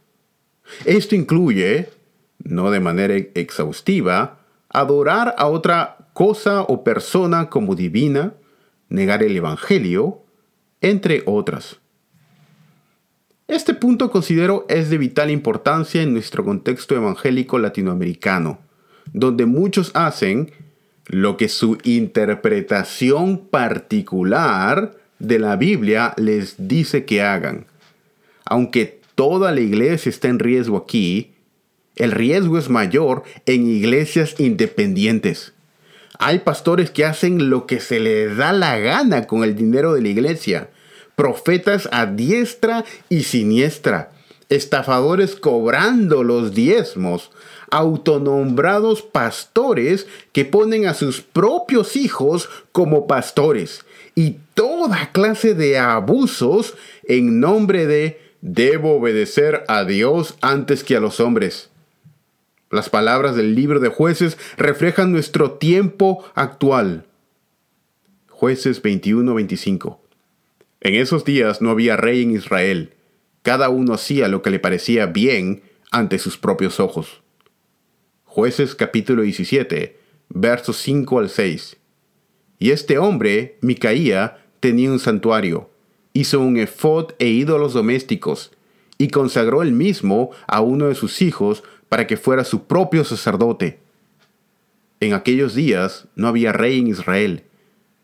Esto 0.84 1.14
incluye, 1.14 1.90
no 2.38 2.70
de 2.70 2.80
manera 2.80 3.14
exhaustiva, 3.34 4.40
adorar 4.68 5.34
a 5.38 5.46
otra 5.46 6.08
cosa 6.12 6.62
o 6.62 6.82
persona 6.84 7.48
como 7.50 7.74
divina, 7.74 8.34
negar 8.88 9.22
el 9.22 9.36
Evangelio, 9.36 10.22
entre 10.80 11.22
otras. 11.26 11.78
Este 13.46 13.74
punto 13.74 14.10
considero 14.10 14.64
es 14.68 14.88
de 14.88 14.98
vital 14.98 15.30
importancia 15.30 16.02
en 16.02 16.14
nuestro 16.14 16.44
contexto 16.44 16.96
evangélico 16.96 17.58
latinoamericano, 17.58 18.58
donde 19.12 19.44
muchos 19.44 19.90
hacen 19.94 20.50
lo 21.06 21.36
que 21.36 21.48
su 21.48 21.76
interpretación 21.84 23.48
particular 23.48 24.96
de 25.26 25.38
la 25.38 25.56
Biblia 25.56 26.14
les 26.16 26.54
dice 26.58 27.04
que 27.04 27.22
hagan. 27.22 27.66
Aunque 28.44 29.00
toda 29.14 29.52
la 29.52 29.60
iglesia 29.60 30.10
está 30.10 30.28
en 30.28 30.38
riesgo 30.38 30.76
aquí, 30.76 31.32
el 31.96 32.12
riesgo 32.12 32.58
es 32.58 32.68
mayor 32.68 33.22
en 33.46 33.66
iglesias 33.68 34.34
independientes. 34.38 35.52
Hay 36.18 36.40
pastores 36.40 36.90
que 36.90 37.04
hacen 37.04 37.50
lo 37.50 37.66
que 37.66 37.80
se 37.80 38.00
les 38.00 38.36
da 38.36 38.52
la 38.52 38.78
gana 38.78 39.26
con 39.26 39.44
el 39.44 39.56
dinero 39.56 39.94
de 39.94 40.02
la 40.02 40.08
iglesia. 40.08 40.70
Profetas 41.16 41.88
a 41.92 42.06
diestra 42.06 42.84
y 43.08 43.22
siniestra. 43.22 44.10
Estafadores 44.48 45.36
cobrando 45.36 46.22
los 46.22 46.54
diezmos. 46.54 47.30
Autonombrados 47.70 49.02
pastores 49.02 50.06
que 50.32 50.44
ponen 50.44 50.86
a 50.86 50.94
sus 50.94 51.20
propios 51.20 51.96
hijos 51.96 52.48
como 52.72 53.06
pastores 53.06 53.84
y 54.14 54.38
toda 54.54 55.10
clase 55.12 55.54
de 55.54 55.78
abusos 55.78 56.74
en 57.04 57.40
nombre 57.40 57.86
de 57.86 58.20
debo 58.40 58.96
obedecer 58.96 59.64
a 59.68 59.84
Dios 59.84 60.36
antes 60.40 60.84
que 60.84 60.96
a 60.96 61.00
los 61.00 61.20
hombres. 61.20 61.70
Las 62.70 62.90
palabras 62.90 63.36
del 63.36 63.54
libro 63.54 63.80
de 63.80 63.88
jueces 63.88 64.36
reflejan 64.56 65.12
nuestro 65.12 65.52
tiempo 65.52 66.24
actual. 66.34 67.06
Jueces 68.28 68.82
21-25. 68.82 69.98
En 70.80 70.94
esos 70.94 71.24
días 71.24 71.62
no 71.62 71.70
había 71.70 71.96
rey 71.96 72.22
en 72.22 72.32
Israel. 72.32 72.92
Cada 73.42 73.68
uno 73.68 73.94
hacía 73.94 74.28
lo 74.28 74.42
que 74.42 74.50
le 74.50 74.58
parecía 74.58 75.06
bien 75.06 75.62
ante 75.90 76.18
sus 76.18 76.36
propios 76.36 76.80
ojos. 76.80 77.22
Jueces 78.24 78.74
capítulo 78.74 79.22
17, 79.22 79.98
versos 80.28 80.76
5 80.78 81.18
al 81.20 81.30
6. 81.30 81.76
Y 82.58 82.70
este 82.70 82.98
hombre, 82.98 83.58
Micaía, 83.60 84.38
tenía 84.60 84.90
un 84.90 84.98
santuario, 84.98 85.70
hizo 86.12 86.40
un 86.40 86.56
efod 86.56 87.12
e 87.18 87.26
ídolos 87.28 87.74
domésticos, 87.74 88.52
y 88.98 89.08
consagró 89.08 89.62
él 89.62 89.72
mismo 89.72 90.30
a 90.46 90.60
uno 90.60 90.86
de 90.86 90.94
sus 90.94 91.20
hijos 91.20 91.64
para 91.88 92.06
que 92.06 92.16
fuera 92.16 92.44
su 92.44 92.64
propio 92.64 93.04
sacerdote. 93.04 93.80
En 95.00 95.12
aquellos 95.12 95.54
días 95.54 96.06
no 96.14 96.28
había 96.28 96.52
rey 96.52 96.78
en 96.78 96.86
Israel. 96.86 97.44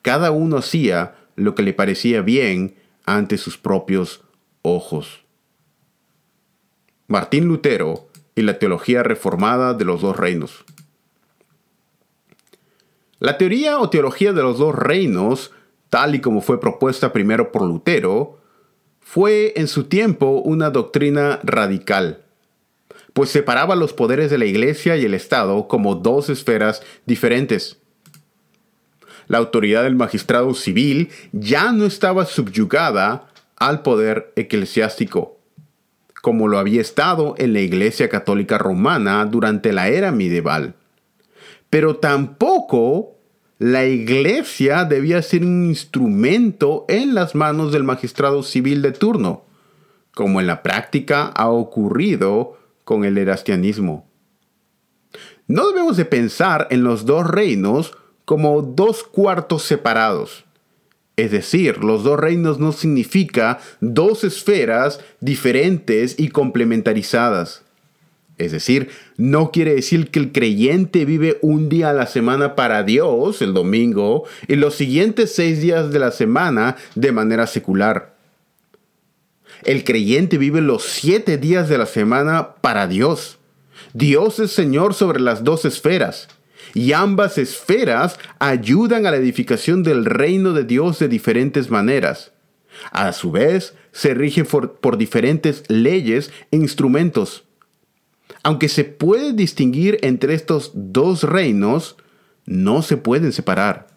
Cada 0.02 0.30
uno 0.33 0.59
hacía 0.59 1.14
lo 1.37 1.54
que 1.54 1.62
le 1.62 1.73
parecía 1.73 2.21
bien 2.21 2.75
ante 3.07 3.38
sus 3.38 3.57
propios 3.57 4.23
ojos. 4.62 5.25
Martín 7.07 7.47
Lutero 7.47 8.09
y 8.35 8.42
la 8.42 8.59
teología 8.59 9.02
reformada 9.02 9.75
de 9.75 9.85
los 9.85 10.02
dos 10.02 10.16
reinos. 10.16 10.64
La 13.21 13.37
teoría 13.37 13.79
o 13.79 13.91
teología 13.91 14.33
de 14.33 14.43
los 14.43 14.59
dos 14.59 14.75
reinos, 14.75 15.53
tal 15.91 16.15
y 16.15 16.21
como 16.23 16.41
fue 16.41 16.59
propuesta 16.59 17.12
primero 17.12 17.53
por 17.53 17.62
Lutero, 17.62 18.39
fue 18.99 19.53
en 19.57 19.69
su 19.69 19.85
tiempo 19.85 20.41
una 20.43 20.71
doctrina 20.71 21.39
radical, 21.43 22.23
pues 23.12 23.29
separaba 23.29 23.77
los 23.77 23.93
poderes 23.93 24.31
de 24.31 24.39
la 24.39 24.47
Iglesia 24.47 24.97
y 24.97 25.05
el 25.05 25.12
Estado 25.12 25.69
como 25.69 25.97
dos 25.97 26.31
esferas 26.31 26.83
diferentes. 27.05 27.77
La 29.29 29.37
autoridad 29.37 29.83
del 29.83 29.97
magistrado 29.97 30.55
civil 30.55 31.11
ya 31.33 31.73
no 31.73 31.85
estaba 31.85 32.25
subyugada 32.25 33.29
al 33.57 33.83
poder 33.83 34.33
eclesiástico, 34.35 35.37
como 36.23 36.49
lo 36.49 36.59
había 36.59 36.81
estado 36.81 37.35
en 37.37 37.53
la 37.53 37.61
Iglesia 37.61 38.09
Católica 38.09 38.57
Romana 38.57 39.27
durante 39.27 39.75
la 39.75 39.89
era 39.89 40.11
medieval 40.11 40.75
pero 41.71 41.97
tampoco 41.97 43.17
la 43.59 43.87
iglesia 43.87 44.85
debía 44.85 45.23
ser 45.23 45.45
un 45.45 45.67
instrumento 45.67 46.85
en 46.89 47.15
las 47.15 47.35
manos 47.35 47.73
del 47.73 47.85
magistrado 47.85 48.43
civil 48.43 48.83
de 48.83 48.93
turno, 48.93 49.45
como 50.15 50.41
en 50.41 50.47
la 50.47 50.62
práctica 50.62 51.27
ha 51.27 51.49
ocurrido 51.49 52.59
con 52.85 53.05
el 53.05 53.19
erastianismo. 53.19 54.09
No 55.47 55.69
debemos 55.69 55.97
de 55.97 56.05
pensar 56.05 56.67
en 56.71 56.85
los 56.85 57.07
dos 57.07 57.27
reinos 57.27 57.97
como 58.25 58.62
dos 58.62 59.03
cuartos 59.03 59.62
separados. 59.62 60.45
Es 61.17 61.33
decir, 61.33 61.85
los 61.85 62.03
dos 62.03 62.19
reinos 62.19 62.59
no 62.59 62.73
significa 62.73 63.59
dos 63.81 64.25
esferas 64.25 65.00
diferentes 65.21 66.19
y 66.19 66.29
complementarizadas. 66.29 67.65
Es 68.40 68.52
decir, 68.52 68.88
no 69.18 69.50
quiere 69.50 69.75
decir 69.75 70.11
que 70.11 70.18
el 70.18 70.32
creyente 70.32 71.04
vive 71.04 71.38
un 71.42 71.68
día 71.68 71.90
a 71.90 71.92
la 71.92 72.06
semana 72.06 72.56
para 72.56 72.82
Dios, 72.82 73.42
el 73.42 73.52
domingo, 73.52 74.25
y 74.49 74.56
los 74.56 74.75
siguientes 74.75 75.35
seis 75.35 75.61
días 75.61 75.92
de 75.92 75.99
la 75.99 76.11
semana 76.11 76.76
de 76.94 77.12
manera 77.12 77.47
secular. 77.47 78.16
El 79.62 79.85
creyente 79.85 80.38
vive 80.38 80.62
los 80.62 80.85
siete 80.85 81.37
días 81.37 81.68
de 81.68 81.76
la 81.76 81.85
semana 81.85 82.54
para 82.62 82.87
Dios. 82.87 83.38
Dios 83.92 84.38
es 84.38 84.52
Señor 84.52 84.94
sobre 84.94 85.20
las 85.20 85.44
dos 85.44 85.66
esferas, 85.66 86.28
y 86.73 86.94
ambas 86.94 87.37
esferas 87.37 88.18
ayudan 88.38 89.04
a 89.04 89.11
la 89.11 89.18
edificación 89.18 89.82
del 89.82 90.06
reino 90.06 90.54
de 90.54 90.64
Dios 90.64 90.99
de 90.99 91.09
diferentes 91.09 91.68
maneras. 91.68 92.32
A 92.90 93.12
su 93.12 93.32
vez, 93.32 93.75
se 93.92 94.14
rigen 94.14 94.47
por, 94.47 94.76
por 94.76 94.97
diferentes 94.97 95.62
leyes 95.68 96.30
e 96.50 96.56
instrumentos. 96.56 97.44
Aunque 98.42 98.68
se 98.68 98.85
puede 98.85 99.32
distinguir 99.32 99.99
entre 100.02 100.35
estos 100.35 100.73
dos 100.75 101.25
reinos, 101.25 101.97
no 102.47 102.82
se 102.82 102.97
pueden 102.97 103.32
separar. 103.32 103.88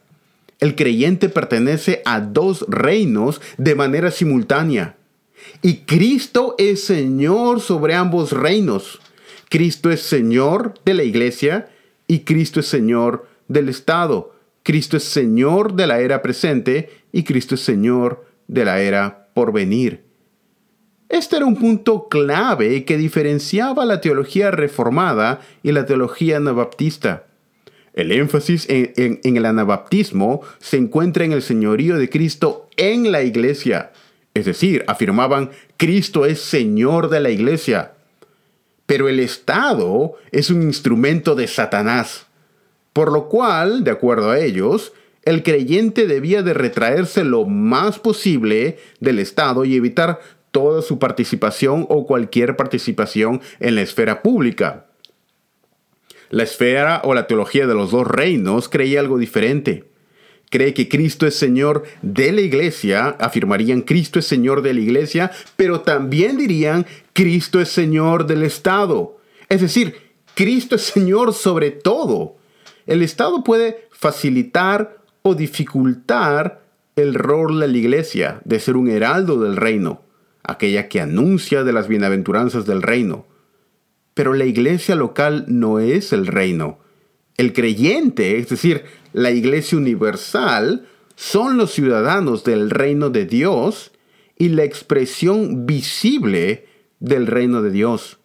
El 0.60 0.76
creyente 0.76 1.30
pertenece 1.30 2.02
a 2.06 2.22
dos 2.22 2.66
reinos 2.68 3.42
de 3.58 3.76
manera 3.76 4.12
simultánea. 4.12 4.96
Y 5.62 5.80
Cristo 5.80 6.56
es 6.58 6.84
Señor 6.84 7.60
sobre 7.62 7.96
ambos 7.96 8.32
reinos. 8.32 9.00
Cristo 9.50 9.92
es 9.92 10.02
Señor 10.02 10.76
de 10.86 10.94
la 10.94 11.04
iglesia 11.04 11.70
y 12.08 12.20
Cristo 12.20 12.60
es 12.60 12.68
Señor 12.68 13.28
del 13.48 13.70
Estado. 13.70 14.36
Cristo 14.64 14.98
es 14.98 15.04
Señor 15.04 15.74
de 15.74 15.88
la 15.88 16.00
era 16.00 16.22
presente 16.22 16.90
y 17.12 17.24
Cristo 17.24 17.56
es 17.56 17.62
Señor 17.62 18.26
de 18.48 18.66
la 18.66 18.80
era 18.82 19.28
por 19.34 19.52
venir. 19.52 20.04
Este 21.14 21.36
era 21.36 21.46
un 21.46 21.58
punto 21.58 22.08
clave 22.10 22.86
que 22.86 22.98
diferenciaba 22.98 23.86
la 23.86 24.02
teología 24.02 24.50
reformada 24.50 25.42
y 25.62 25.72
la 25.72 25.86
teología 25.86 26.38
anabaptista. 26.38 27.28
El 27.94 28.12
énfasis 28.12 28.66
en, 28.68 29.20
el 29.24 29.46
anabaptismo 29.46 30.42
se 30.58 30.78
encuentra 30.78 31.24
en 31.24 31.32
el 31.32 31.44
señorío 31.44 32.00
de 32.00 32.10
Cristo 32.10 32.68
en 32.78 33.12
la 33.12 33.22
iglesia. 33.22 33.92
Es 34.34 34.46
decir, 34.46 34.84
afirmaban, 34.88 35.52
Cristo 35.78 36.26
es 36.26 36.42
Señor 36.42 37.12
de 37.12 37.20
la 37.20 37.30
iglesia. 37.30 37.92
Pero 38.88 39.08
el 39.08 39.20
Estado 39.20 40.16
es 40.32 40.50
un 40.50 40.64
instrumento 40.64 41.36
de 41.36 41.46
Satanás. 41.46 42.26
Por 42.92 43.12
lo 43.12 43.30
cual, 43.30 43.84
de 43.84 43.92
acuerdo 43.92 44.32
a 44.32 44.40
ellos, 44.40 44.94
el 45.26 45.44
creyente 45.44 46.08
debía 46.08 46.42
de 46.42 46.56
retraerse 46.56 47.24
lo 47.24 47.46
más 47.46 48.00
posible 48.00 48.80
del 49.00 49.20
Estado 49.20 49.64
y 49.64 49.76
evitar 49.76 50.20
toda 50.54 50.84
su 50.84 51.00
participación 51.00 51.86
o 51.90 52.06
cualquier 52.06 52.56
participación 52.56 53.42
en 53.60 53.76
la 53.76 53.82
esfera 53.82 54.22
pública. 54.22 54.86
La 56.30 56.44
esfera 56.44 57.02
o 57.04 57.14
la 57.16 57.28
teología 57.28 57.68
de 57.68 57.74
los 57.74 57.92
dos 57.92 58.08
reinos 58.08 58.70
creía 58.70 59.00
algo 59.00 59.18
diferente. 59.18 59.86
Cree 60.52 60.76
que 60.76 60.88
Cristo 60.88 61.26
es 61.26 61.36
Señor 61.36 61.84
de 62.04 62.32
la 62.32 62.42
iglesia, 62.42 63.18
afirmarían 63.20 63.82
Cristo 63.82 64.20
es 64.20 64.28
Señor 64.28 64.62
de 64.62 64.76
la 64.76 64.82
iglesia, 64.82 65.32
pero 65.56 65.82
también 65.82 66.38
dirían 66.38 66.86
Cristo 67.14 67.60
es 67.60 67.70
Señor 67.70 68.28
del 68.28 68.44
Estado. 68.44 69.18
Es 69.50 69.62
decir, 69.62 69.96
Cristo 70.36 70.76
es 70.76 70.84
Señor 70.84 71.34
sobre 71.34 71.72
todo. 71.72 72.36
El 72.86 73.02
Estado 73.02 73.44
puede 73.44 73.88
facilitar 73.92 74.98
o 75.24 75.34
dificultar 75.34 76.62
el 76.96 77.16
rol 77.16 77.60
de 77.60 77.68
la 77.68 77.78
iglesia 77.78 78.40
de 78.46 78.60
ser 78.60 78.78
un 78.78 78.88
heraldo 78.88 79.40
del 79.40 79.56
reino 79.56 80.04
aquella 80.44 80.90
que 80.90 81.02
anuncia 81.02 81.64
de 81.64 81.74
las 81.74 81.88
bienaventuranzas 81.88 82.66
del 82.66 82.82
reino. 82.82 83.26
Pero 84.14 84.34
la 84.34 84.46
iglesia 84.46 84.96
local 84.96 85.46
no 85.48 85.80
es 85.80 86.14
el 86.14 86.28
reino. 86.28 86.80
El 87.38 87.54
creyente, 87.54 88.38
es 88.38 88.50
decir, 88.50 88.84
la 89.14 89.32
iglesia 89.32 89.78
universal, 89.78 90.88
son 91.16 91.58
los 91.58 91.72
ciudadanos 91.72 92.44
del 92.44 92.70
reino 92.70 93.10
de 93.10 93.26
Dios 93.26 93.92
y 94.38 94.50
la 94.50 94.64
expresión 94.64 95.66
visible 95.66 96.68
del 97.00 97.28
reino 97.28 97.62
de 97.62 97.72
Dios. 97.72 98.20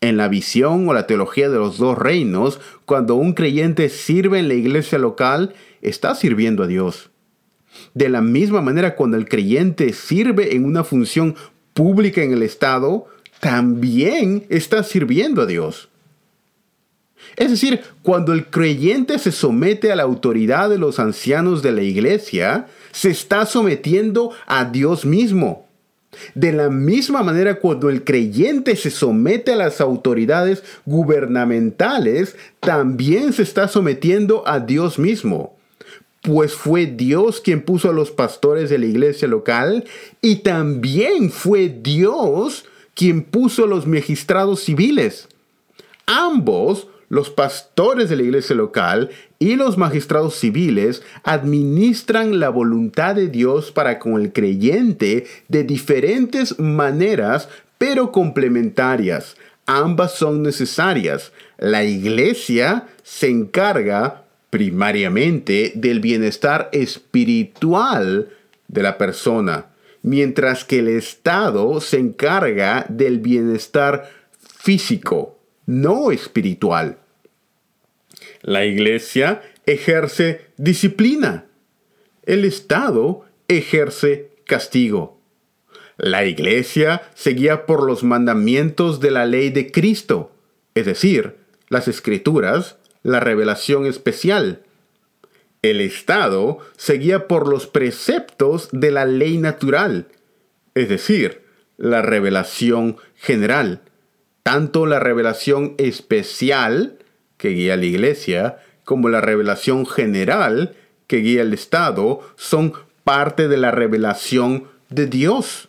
En 0.00 0.16
la 0.16 0.28
visión 0.28 0.88
o 0.88 0.94
la 0.94 1.06
teología 1.06 1.48
de 1.48 1.58
los 1.58 1.78
dos 1.78 1.98
reinos, 1.98 2.60
cuando 2.86 3.16
un 3.16 3.34
creyente 3.34 3.88
sirve 3.88 4.38
en 4.38 4.48
la 4.48 4.54
iglesia 4.54 4.98
local, 4.98 5.54
está 5.82 6.14
sirviendo 6.14 6.62
a 6.62 6.66
Dios. 6.66 7.10
De 7.94 8.08
la 8.08 8.20
misma 8.20 8.60
manera, 8.60 8.94
cuando 8.94 9.16
el 9.16 9.28
creyente 9.28 9.92
sirve 9.92 10.54
en 10.54 10.64
una 10.64 10.84
función 10.84 11.36
pública 11.74 12.22
en 12.22 12.32
el 12.32 12.42
Estado, 12.42 13.06
también 13.40 14.44
está 14.48 14.82
sirviendo 14.82 15.42
a 15.42 15.46
Dios. 15.46 15.88
Es 17.36 17.50
decir, 17.50 17.82
cuando 18.02 18.32
el 18.32 18.46
creyente 18.46 19.18
se 19.18 19.32
somete 19.32 19.92
a 19.92 19.96
la 19.96 20.02
autoridad 20.02 20.70
de 20.70 20.78
los 20.78 20.98
ancianos 20.98 21.62
de 21.62 21.72
la 21.72 21.82
iglesia, 21.82 22.66
se 22.90 23.10
está 23.10 23.46
sometiendo 23.46 24.32
a 24.46 24.64
Dios 24.64 25.04
mismo. 25.04 25.66
De 26.34 26.52
la 26.52 26.68
misma 26.68 27.22
manera, 27.22 27.60
cuando 27.60 27.90
el 27.90 28.02
creyente 28.02 28.74
se 28.76 28.90
somete 28.90 29.52
a 29.52 29.56
las 29.56 29.80
autoridades 29.80 30.64
gubernamentales, 30.84 32.34
también 32.60 33.32
se 33.32 33.42
está 33.42 33.68
sometiendo 33.68 34.42
a 34.46 34.58
Dios 34.58 34.98
mismo 34.98 35.57
pues 36.28 36.52
fue 36.52 36.84
Dios 36.84 37.40
quien 37.40 37.62
puso 37.62 37.88
a 37.88 37.94
los 37.94 38.10
pastores 38.10 38.68
de 38.68 38.76
la 38.76 38.84
iglesia 38.84 39.26
local 39.26 39.86
y 40.20 40.36
también 40.36 41.30
fue 41.30 41.70
Dios 41.70 42.66
quien 42.92 43.22
puso 43.22 43.64
a 43.64 43.66
los 43.66 43.86
magistrados 43.86 44.60
civiles. 44.60 45.26
Ambos, 46.04 46.88
los 47.08 47.30
pastores 47.30 48.10
de 48.10 48.16
la 48.16 48.24
iglesia 48.24 48.54
local 48.54 49.08
y 49.38 49.56
los 49.56 49.78
magistrados 49.78 50.34
civiles, 50.34 51.02
administran 51.24 52.38
la 52.38 52.50
voluntad 52.50 53.14
de 53.14 53.28
Dios 53.28 53.72
para 53.72 53.98
con 53.98 54.20
el 54.20 54.30
creyente 54.30 55.26
de 55.48 55.64
diferentes 55.64 56.58
maneras, 56.58 57.48
pero 57.78 58.12
complementarias. 58.12 59.38
Ambas 59.64 60.12
son 60.12 60.42
necesarias. 60.42 61.32
La 61.56 61.84
iglesia 61.84 62.86
se 63.02 63.30
encarga 63.30 64.27
primariamente 64.50 65.72
del 65.74 66.00
bienestar 66.00 66.68
espiritual 66.72 68.30
de 68.68 68.82
la 68.82 68.98
persona, 68.98 69.66
mientras 70.02 70.64
que 70.64 70.78
el 70.78 70.88
Estado 70.88 71.80
se 71.80 71.98
encarga 71.98 72.86
del 72.88 73.18
bienestar 73.18 74.10
físico, 74.38 75.38
no 75.66 76.10
espiritual. 76.10 76.98
La 78.42 78.64
Iglesia 78.64 79.42
ejerce 79.66 80.46
disciplina. 80.56 81.46
El 82.24 82.44
Estado 82.44 83.24
ejerce 83.48 84.30
castigo. 84.44 85.20
La 85.96 86.24
Iglesia 86.24 87.02
se 87.14 87.30
guía 87.30 87.66
por 87.66 87.84
los 87.84 88.04
mandamientos 88.04 89.00
de 89.00 89.10
la 89.10 89.26
ley 89.26 89.50
de 89.50 89.72
Cristo, 89.72 90.32
es 90.74 90.86
decir, 90.86 91.36
las 91.68 91.88
escrituras, 91.88 92.78
la 93.08 93.20
revelación 93.20 93.86
especial. 93.86 94.62
El 95.62 95.80
Estado 95.80 96.58
seguía 96.76 97.26
por 97.26 97.48
los 97.48 97.66
preceptos 97.66 98.68
de 98.72 98.90
la 98.90 99.06
ley 99.06 99.38
natural, 99.38 100.08
es 100.74 100.88
decir, 100.88 101.42
la 101.78 102.02
revelación 102.02 102.98
general. 103.16 103.80
Tanto 104.42 104.86
la 104.86 105.00
revelación 105.00 105.74
especial, 105.78 106.98
que 107.38 107.50
guía 107.50 107.76
la 107.76 107.86
Iglesia, 107.86 108.58
como 108.84 109.08
la 109.08 109.20
revelación 109.20 109.86
general, 109.86 110.76
que 111.06 111.18
guía 111.18 111.42
el 111.42 111.54
Estado, 111.54 112.20
son 112.36 112.74
parte 113.04 113.48
de 113.48 113.56
la 113.56 113.70
revelación 113.70 114.68
de 114.90 115.06
Dios. 115.06 115.68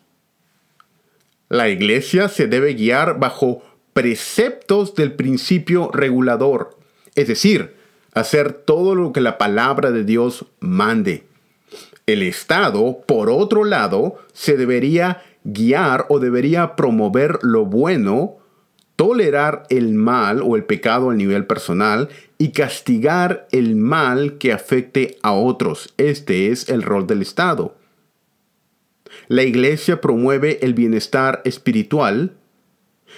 La 1.47 1.69
Iglesia 1.69 2.28
se 2.28 2.47
debe 2.47 2.73
guiar 2.73 3.17
bajo 3.17 3.63
preceptos 3.93 4.93
del 4.95 5.13
principio 5.13 5.89
regulador, 5.91 6.78
es 7.19 7.27
decir, 7.27 7.75
hacer 8.13 8.53
todo 8.53 8.95
lo 8.95 9.12
que 9.12 9.19
la 9.19 9.38
palabra 9.38 9.91
de 9.91 10.05
Dios 10.05 10.45
mande. 10.62 11.25
El 12.05 12.23
Estado, 12.23 13.01
por 13.05 13.29
otro 13.29 13.65
lado, 13.65 14.15
se 14.32 14.55
debería 14.55 15.21
guiar 15.43 16.05
o 16.08 16.19
debería 16.19 16.77
promover 16.77 17.39
lo 17.41 17.65
bueno, 17.65 18.38
tolerar 18.95 19.63
el 19.69 19.93
mal 19.93 20.41
o 20.41 20.55
el 20.55 20.63
pecado 20.63 21.10
a 21.10 21.13
nivel 21.13 21.45
personal 21.45 22.08
y 22.38 22.51
castigar 22.51 23.49
el 23.51 23.75
mal 23.75 24.38
que 24.38 24.53
afecte 24.53 25.17
a 25.21 25.34
otros. 25.34 25.93
Este 25.97 26.51
es 26.51 26.69
el 26.69 26.84
rol 26.84 27.05
del 27.05 27.21
Estado. 27.21 27.75
La 29.27 29.43
iglesia 29.43 29.99
promueve 29.99 30.60
el 30.62 30.73
bienestar 30.73 31.41
espiritual, 31.43 32.38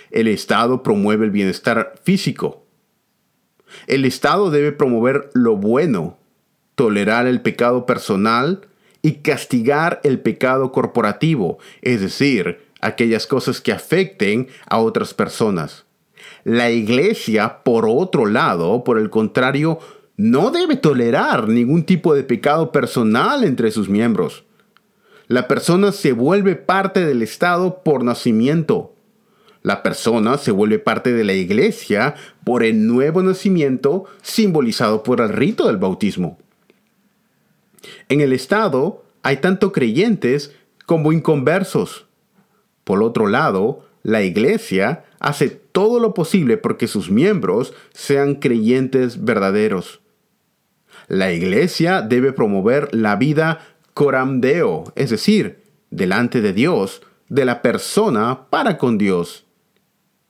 el 0.09 0.27
Estado 0.27 0.81
promueve 0.81 1.25
el 1.25 1.31
bienestar 1.31 1.93
físico. 2.03 2.65
El 3.87 4.05
Estado 4.05 4.51
debe 4.51 4.71
promover 4.71 5.29
lo 5.33 5.57
bueno, 5.57 6.17
tolerar 6.75 7.27
el 7.27 7.41
pecado 7.41 7.85
personal 7.85 8.67
y 9.01 9.13
castigar 9.15 9.99
el 10.03 10.19
pecado 10.19 10.71
corporativo, 10.71 11.57
es 11.81 12.01
decir, 12.01 12.59
aquellas 12.81 13.27
cosas 13.27 13.61
que 13.61 13.71
afecten 13.71 14.47
a 14.67 14.79
otras 14.79 15.13
personas. 15.13 15.85
La 16.43 16.71
iglesia, 16.71 17.63
por 17.63 17.87
otro 17.87 18.25
lado, 18.25 18.83
por 18.83 18.97
el 18.97 19.09
contrario, 19.09 19.79
no 20.17 20.51
debe 20.51 20.75
tolerar 20.75 21.47
ningún 21.47 21.83
tipo 21.83 22.13
de 22.13 22.23
pecado 22.23 22.71
personal 22.71 23.43
entre 23.43 23.71
sus 23.71 23.89
miembros. 23.89 24.43
La 25.27 25.47
persona 25.47 25.91
se 25.91 26.11
vuelve 26.11 26.55
parte 26.55 27.05
del 27.05 27.21
Estado 27.21 27.81
por 27.83 28.03
nacimiento. 28.03 28.93
La 29.63 29.83
persona 29.83 30.37
se 30.37 30.51
vuelve 30.51 30.79
parte 30.79 31.13
de 31.13 31.23
la 31.23 31.33
iglesia 31.33 32.15
por 32.43 32.63
el 32.63 32.87
nuevo 32.87 33.21
nacimiento 33.21 34.05
simbolizado 34.21 35.03
por 35.03 35.21
el 35.21 35.29
rito 35.29 35.67
del 35.67 35.77
bautismo. 35.77 36.39
En 38.09 38.21
el 38.21 38.33
Estado 38.33 39.03
hay 39.23 39.37
tanto 39.37 39.71
creyentes 39.71 40.55
como 40.85 41.13
inconversos. 41.13 42.07
Por 42.83 43.03
otro 43.03 43.27
lado, 43.27 43.85
la 44.03 44.23
iglesia 44.23 45.05
hace 45.19 45.49
todo 45.49 45.99
lo 45.99 46.13
posible 46.13 46.57
porque 46.57 46.87
sus 46.87 47.11
miembros 47.11 47.73
sean 47.93 48.35
creyentes 48.35 49.23
verdaderos. 49.23 50.01
La 51.07 51.31
iglesia 51.31 52.01
debe 52.01 52.33
promover 52.33 52.93
la 52.93 53.15
vida 53.15 53.59
coramdeo, 53.93 54.91
es 54.95 55.11
decir, 55.11 55.61
delante 55.91 56.41
de 56.41 56.53
Dios, 56.53 57.01
de 57.29 57.45
la 57.45 57.61
persona 57.61 58.47
para 58.49 58.77
con 58.77 58.97
Dios. 58.97 59.45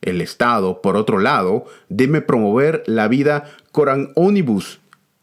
El 0.01 0.19
Estado, 0.21 0.81
por 0.81 0.97
otro 0.97 1.19
lado, 1.19 1.65
debe 1.89 2.21
promover 2.21 2.83
la 2.87 3.07
vida 3.07 3.45
coran 3.71 4.13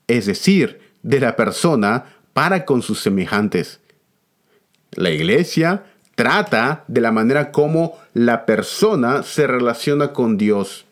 es 0.06 0.26
decir, 0.26 0.80
de 1.02 1.20
la 1.20 1.36
persona 1.36 2.04
para 2.32 2.64
con 2.64 2.82
sus 2.82 3.00
semejantes. 3.00 3.80
La 4.92 5.10
iglesia 5.10 5.84
trata 6.14 6.84
de 6.88 7.00
la 7.00 7.12
manera 7.12 7.50
como 7.50 7.98
la 8.14 8.46
persona 8.46 9.22
se 9.22 9.46
relaciona 9.46 10.12
con 10.12 10.36
Dios. 10.38 10.86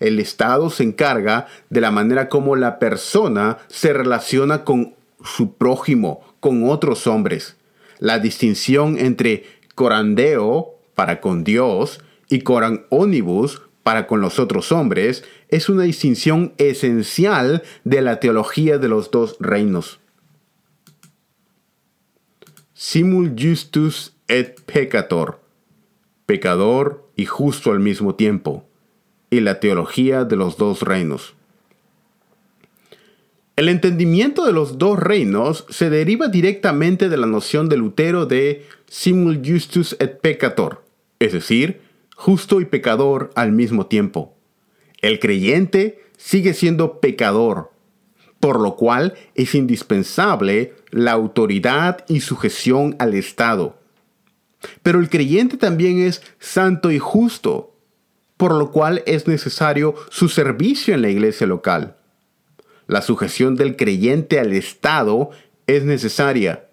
El 0.00 0.18
Estado 0.18 0.70
se 0.70 0.82
encarga 0.82 1.46
de 1.68 1.80
la 1.80 1.90
manera 1.90 2.28
como 2.28 2.56
la 2.56 2.78
persona 2.78 3.58
se 3.68 3.92
relaciona 3.92 4.64
con 4.64 4.94
su 5.22 5.54
prójimo, 5.54 6.24
con 6.40 6.68
otros 6.68 7.06
hombres. 7.06 7.56
La 7.98 8.18
distinción 8.18 8.98
entre 8.98 9.44
corandeo 9.74 10.74
para 10.94 11.20
con 11.20 11.44
Dios 11.44 12.00
y 12.30 12.40
coran 12.40 12.86
para 13.82 14.06
con 14.06 14.20
los 14.22 14.38
otros 14.38 14.72
hombres 14.72 15.24
es 15.48 15.68
una 15.68 15.82
distinción 15.82 16.54
esencial 16.56 17.62
de 17.84 18.00
la 18.00 18.20
teología 18.20 18.78
de 18.78 18.88
los 18.88 19.10
dos 19.10 19.36
reinos 19.40 20.00
simul 22.80 23.34
justus 23.38 24.14
et 24.26 24.58
peccator, 24.64 25.38
pecador 26.24 27.06
y 27.14 27.26
justo 27.26 27.72
al 27.72 27.78
mismo 27.78 28.14
tiempo, 28.14 28.64
y 29.28 29.40
la 29.40 29.60
teología 29.60 30.24
de 30.24 30.36
los 30.36 30.56
dos 30.56 30.80
reinos. 30.80 31.34
El 33.56 33.68
entendimiento 33.68 34.46
de 34.46 34.54
los 34.54 34.78
dos 34.78 34.98
reinos 34.98 35.66
se 35.68 35.90
deriva 35.90 36.28
directamente 36.28 37.10
de 37.10 37.18
la 37.18 37.26
noción 37.26 37.68
de 37.68 37.76
Lutero 37.76 38.24
de 38.24 38.66
simul 38.88 39.42
justus 39.44 39.94
et 40.00 40.18
peccator, 40.18 40.82
es 41.18 41.34
decir, 41.34 41.82
justo 42.20 42.60
y 42.60 42.66
pecador 42.66 43.30
al 43.34 43.50
mismo 43.50 43.86
tiempo. 43.86 44.36
El 45.00 45.20
creyente 45.20 46.04
sigue 46.18 46.52
siendo 46.52 47.00
pecador, 47.00 47.72
por 48.40 48.60
lo 48.60 48.76
cual 48.76 49.14
es 49.34 49.54
indispensable 49.54 50.74
la 50.90 51.12
autoridad 51.12 52.04
y 52.08 52.20
sujeción 52.20 52.94
al 52.98 53.14
Estado. 53.14 53.80
Pero 54.82 55.00
el 55.00 55.08
creyente 55.08 55.56
también 55.56 55.98
es 55.98 56.20
santo 56.38 56.90
y 56.90 56.98
justo, 56.98 57.74
por 58.36 58.54
lo 58.54 58.70
cual 58.70 59.02
es 59.06 59.26
necesario 59.26 59.94
su 60.10 60.28
servicio 60.28 60.92
en 60.92 61.00
la 61.00 61.08
iglesia 61.08 61.46
local. 61.46 61.96
La 62.86 63.00
sujeción 63.00 63.56
del 63.56 63.76
creyente 63.76 64.38
al 64.38 64.52
Estado 64.52 65.30
es 65.66 65.84
necesaria, 65.84 66.68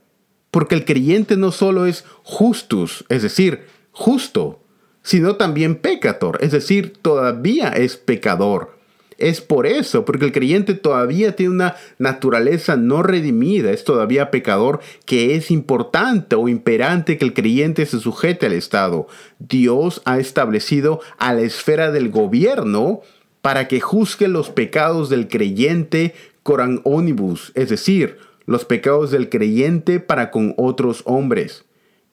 porque 0.51 0.75
el 0.75 0.83
creyente 0.83 1.37
no 1.37 1.53
solo 1.53 1.85
es 1.85 2.03
justus, 2.23 3.05
es 3.07 3.21
decir, 3.21 3.67
justo, 3.93 4.66
sino 5.07 5.37
también 5.37 5.75
pecator, 5.75 6.37
es 6.41 6.51
decir, 6.51 6.91
todavía 7.01 7.69
es 7.69 7.95
pecador. 7.95 8.75
Es 9.17 9.39
por 9.39 9.65
eso, 9.65 10.03
porque 10.03 10.25
el 10.25 10.33
creyente 10.33 10.73
todavía 10.73 11.33
tiene 11.33 11.53
una 11.53 11.75
naturaleza 11.97 12.75
no 12.75 13.03
redimida, 13.03 13.71
es 13.71 13.85
todavía 13.85 14.31
pecador, 14.31 14.81
que 15.05 15.35
es 15.35 15.49
importante 15.49 16.35
o 16.35 16.49
imperante 16.49 17.17
que 17.17 17.23
el 17.23 17.33
creyente 17.33 17.85
se 17.85 18.01
sujete 18.01 18.47
al 18.47 18.51
Estado. 18.51 19.07
Dios 19.39 20.01
ha 20.03 20.19
establecido 20.19 20.99
a 21.17 21.33
la 21.33 21.43
esfera 21.43 21.89
del 21.89 22.09
gobierno 22.09 22.99
para 23.41 23.69
que 23.69 23.79
juzgue 23.79 24.27
los 24.27 24.49
pecados 24.49 25.09
del 25.09 25.29
creyente 25.29 26.15
coran 26.43 26.81
onibus, 26.83 27.53
es 27.55 27.69
decir, 27.69 28.17
los 28.45 28.65
pecados 28.65 29.11
del 29.11 29.29
creyente 29.29 30.01
para 30.01 30.31
con 30.31 30.53
otros 30.57 31.03
hombres, 31.05 31.63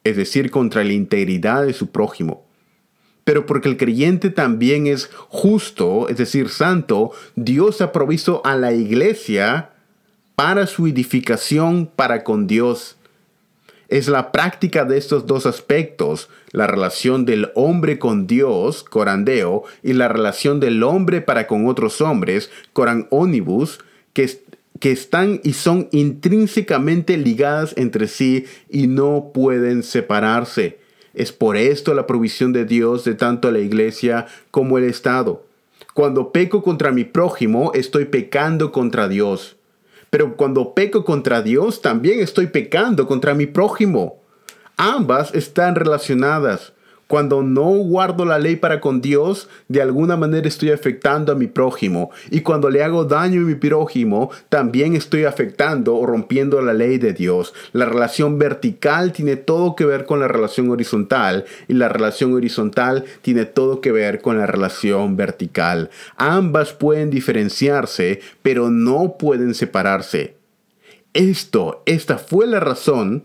es 0.05 0.17
decir, 0.17 0.53
contra 0.53 0.85
la 0.85 0.93
integridad 0.93 1.67
de 1.67 1.73
su 1.73 1.89
prójimo 1.89 2.45
pero 3.25 3.47
porque 3.47 3.69
el 3.69 3.77
creyente 3.77 4.31
también 4.31 4.87
es 4.87 5.11
justo, 5.29 6.09
es 6.09 6.19
decir, 6.19 6.51
santo, 6.51 7.13
Dios 7.37 7.81
ha 7.81 7.91
provisto 7.91 8.43
a 8.45 8.55
la 8.55 8.73
iglesia 8.73 9.71
para 10.37 10.67
su 10.67 10.87
edificación 10.87 11.91
para 11.95 12.23
con 12.23 12.47
Dios. 12.47 12.97
Es 13.89 14.09
la 14.09 14.33
práctica 14.33 14.85
de 14.85 14.99
estos 14.99 15.27
dos 15.27 15.47
aspectos, 15.47 16.29
la 16.53 16.67
relación 16.67 17.25
del 17.25 17.51
hombre 17.55 17.99
con 17.99 18.27
Dios, 18.27 18.83
corandeo, 18.83 19.65
y 19.83 19.93
la 19.93 20.09
relación 20.09 20.59
del 20.59 20.83
hombre 20.83 21.21
para 21.21 21.47
con 21.47 21.67
otros 21.67 22.01
hombres, 22.01 22.51
coran 22.73 23.09
que, 24.13 24.31
que 24.81 24.91
están 24.91 25.41
y 25.45 25.53
son 25.53 25.89
intrínsecamente 25.93 27.17
ligadas 27.17 27.75
entre 27.77 28.09
sí 28.09 28.47
y 28.69 28.87
no 28.87 29.31
pueden 29.33 29.83
separarse. 29.83 30.84
Es 31.14 31.33
por 31.33 31.57
esto 31.57 31.94
la 31.94 32.07
provisión 32.07 32.53
de 32.53 32.64
Dios 32.64 33.05
de 33.05 33.14
tanto 33.14 33.50
la 33.50 33.61
iglesia 33.61 34.27
como 34.50 34.79
el 34.79 34.85
Estado. 34.85 35.44
Cuando 35.94 36.33
peco 36.33 36.62
contra 36.62 36.90
mi 36.90 37.05
prójimo, 37.05 37.72
estoy 37.72 38.05
pecando 38.07 38.72
contra 38.72 39.09
Dios. 39.09 39.57
Pero 40.11 40.37
cuando 40.37 40.74
peco 40.74 41.05
contra 41.05 41.40
Dios, 41.42 41.83
también 41.83 42.20
estoy 42.20 42.48
pecando 42.48 43.07
contra 43.07 43.35
mi 43.35 43.46
prójimo. 43.46 44.20
Ambas 44.77 45.35
están 45.35 45.77
relacionadas. 45.77 46.74
Cuando 47.07 47.43
no 47.43 47.71
guardo 47.71 48.25
la 48.25 48.38
ley 48.38 48.57
para 48.57 48.81
con 48.81 49.01
Dios, 49.01 49.49
de 49.69 49.83
alguna 49.83 50.17
manera 50.17 50.49
estoy 50.49 50.71
afectando 50.71 51.33
a 51.33 51.35
mi 51.35 51.47
prójimo. 51.47 52.11
Y 52.31 52.40
cuando 52.40 52.71
le 52.71 52.83
hago 52.83 53.05
daño 53.05 53.43
a 53.43 53.45
mi 53.45 53.55
prójimo, 53.55 54.31
también 54.49 54.97
estoy 54.97 55.25
afectando 55.25 55.97
o 55.97 56.07
rompiendo 56.07 56.61
la 56.62 56.73
ley 56.73 56.99
de 56.99 57.12
Dios. 57.12 57.53
La 57.73 57.85
relación 57.85 58.38
vertical 58.38 59.12
tiene 59.12 59.37
todo 59.37 59.77
que 59.77 59.85
ver 59.85 60.07
con 60.07 60.21
la 60.21 60.29
relación 60.29 60.71
horizontal 60.71 61.45
y 61.69 61.75
la 61.75 61.88
relación 61.88 62.33
horizontal 62.33 63.05
tiene 63.23 63.45
todo 63.45 63.81
que 63.81 63.93
ver 63.93 64.21
con 64.21 64.38
la 64.38 64.47
relación 64.47 65.17
vertical. 65.17 65.90
Ambas 66.17 66.73
pueden 66.73 67.11
diferenciarse, 67.11 68.21
pero 68.43 68.71
no 68.71 69.17
pueden 69.19 69.55
separarse. 69.55 70.37
Esto, 71.12 71.83
esta 71.87 72.19
fue 72.19 72.47
la 72.47 72.61
razón 72.61 73.23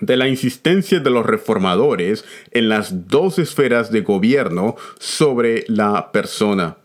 de 0.00 0.16
la 0.16 0.28
insistencia 0.28 1.00
de 1.00 1.10
los 1.10 1.24
reformadores 1.24 2.24
en 2.50 2.68
las 2.68 3.08
dos 3.08 3.38
esferas 3.38 3.90
de 3.90 4.00
gobierno 4.00 4.76
sobre 4.98 5.64
la 5.68 6.10
persona. 6.12 6.78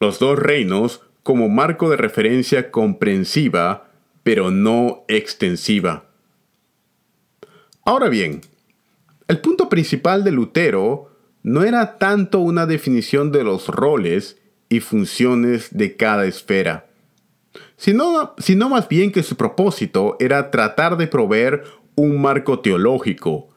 Los 0.00 0.18
dos 0.18 0.38
reinos 0.38 1.02
como 1.22 1.48
marco 1.48 1.88
de 1.88 1.96
referencia 1.96 2.70
comprensiva, 2.70 3.90
pero 4.22 4.50
no 4.50 5.04
extensiva. 5.08 6.04
Ahora 7.84 8.08
bien, 8.08 8.40
el 9.28 9.40
punto 9.40 9.68
principal 9.68 10.24
de 10.24 10.32
Lutero 10.32 11.10
no 11.42 11.62
era 11.62 11.98
tanto 11.98 12.40
una 12.40 12.66
definición 12.66 13.30
de 13.32 13.44
los 13.44 13.68
roles 13.68 14.38
y 14.68 14.80
funciones 14.80 15.68
de 15.76 15.96
cada 15.96 16.26
esfera 16.26 16.86
sino, 17.84 18.32
sino 18.38 18.70
más 18.70 18.88
bien 18.88 19.12
que 19.12 19.22
su 19.22 19.36
propósito 19.36 20.16
era 20.18 20.50
tratar 20.50 20.96
de 20.96 21.06
proveer 21.06 21.64
un 21.96 22.18
marco 22.18 22.60
teológico, 22.60 23.50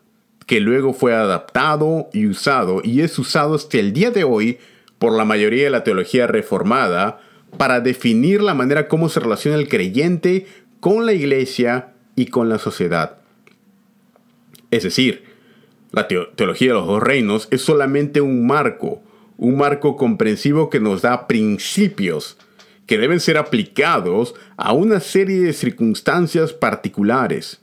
que 0.46 0.60
luego 0.60 0.92
fue 0.92 1.16
adaptado 1.16 2.10
y 2.12 2.28
usado 2.28 2.82
y 2.84 3.00
es 3.04 3.18
usado 3.18 3.56
hasta 3.56 3.78
el 3.78 3.94
día 3.94 4.12
de 4.12 4.26
hoy 4.26 4.58
por 5.00 5.14
la 5.14 5.24
mayoría 5.24 5.64
de 5.64 5.70
la 5.70 5.86
teología 5.86 6.28
reformada 6.28 7.22
para 7.58 7.80
definir 7.80 8.42
la 8.42 8.54
manera 8.54 8.90
como 8.90 9.08
se 9.08 9.22
relaciona 9.22 9.56
el 9.56 9.70
creyente 9.70 10.46
con 10.82 11.06
la 11.06 11.14
iglesia 11.14 11.94
y 12.18 12.26
con 12.26 12.50
la 12.50 12.60
sociedad. 12.60 13.20
Es 14.72 14.84
decir, 14.84 15.24
la 15.94 16.10
teología 16.10 16.74
de 16.74 16.74
los 16.74 16.88
dos 16.88 17.02
reinos 17.02 17.48
es 17.50 17.62
solamente 17.62 18.20
un 18.20 18.46
marco, 18.46 19.02
un 19.38 19.56
marco 19.56 19.96
comprensivo 19.96 20.70
que 20.70 20.82
nos 20.82 21.02
da 21.02 21.28
principios 21.28 22.38
que 22.88 22.98
deben 22.98 23.20
ser 23.20 23.38
aplicados 23.38 24.34
a 24.56 24.74
una 24.74 25.00
serie 25.00 25.42
de 25.42 25.54
circunstancias 25.54 26.54
particulares, 26.54 27.62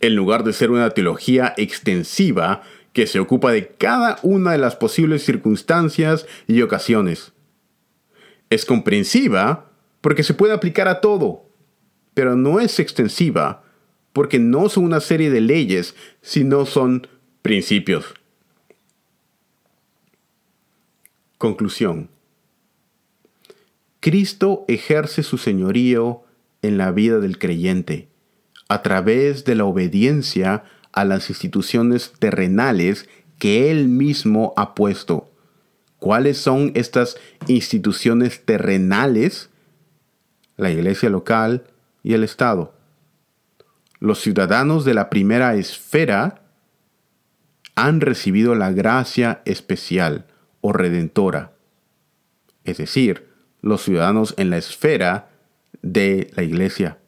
en 0.00 0.14
lugar 0.14 0.44
de 0.44 0.52
ser 0.52 0.70
una 0.70 0.90
teología 0.90 1.54
extensiva 1.56 2.62
que 2.92 3.06
se 3.06 3.20
ocupa 3.20 3.52
de 3.52 3.68
cada 3.68 4.18
una 4.22 4.52
de 4.52 4.58
las 4.58 4.76
posibles 4.76 5.24
circunstancias 5.24 6.26
y 6.46 6.60
ocasiones. 6.62 7.32
Es 8.50 8.64
comprensiva 8.64 9.70
porque 10.00 10.22
se 10.22 10.34
puede 10.34 10.52
aplicar 10.52 10.88
a 10.88 11.00
todo, 11.00 11.44
pero 12.14 12.36
no 12.36 12.60
es 12.60 12.78
extensiva 12.80 13.62
porque 14.12 14.38
no 14.38 14.68
son 14.68 14.84
una 14.84 15.00
serie 15.00 15.30
de 15.30 15.42
leyes, 15.42 15.94
sino 16.22 16.64
son 16.64 17.06
principios. 17.42 18.14
Conclusión. 21.38 22.15
Cristo 24.06 24.64
ejerce 24.68 25.24
su 25.24 25.36
señorío 25.36 26.22
en 26.62 26.78
la 26.78 26.92
vida 26.92 27.18
del 27.18 27.40
creyente 27.40 28.08
a 28.68 28.80
través 28.80 29.44
de 29.44 29.56
la 29.56 29.64
obediencia 29.64 30.62
a 30.92 31.04
las 31.04 31.28
instituciones 31.28 32.12
terrenales 32.16 33.08
que 33.40 33.68
Él 33.68 33.88
mismo 33.88 34.54
ha 34.56 34.76
puesto. 34.76 35.28
¿Cuáles 35.98 36.38
son 36.38 36.70
estas 36.76 37.16
instituciones 37.48 38.44
terrenales? 38.44 39.50
La 40.56 40.70
iglesia 40.70 41.10
local 41.10 41.64
y 42.04 42.14
el 42.14 42.22
Estado. 42.22 42.74
Los 43.98 44.20
ciudadanos 44.20 44.84
de 44.84 44.94
la 44.94 45.10
primera 45.10 45.56
esfera 45.56 46.42
han 47.74 48.00
recibido 48.00 48.54
la 48.54 48.70
gracia 48.70 49.42
especial 49.46 50.26
o 50.60 50.72
redentora, 50.72 51.54
es 52.62 52.76
decir, 52.76 53.25
los 53.66 53.82
ciudadanos 53.82 54.34
en 54.36 54.50
la 54.50 54.58
esfera 54.58 55.28
de 55.82 56.30
la 56.36 56.44
iglesia. 56.44 56.98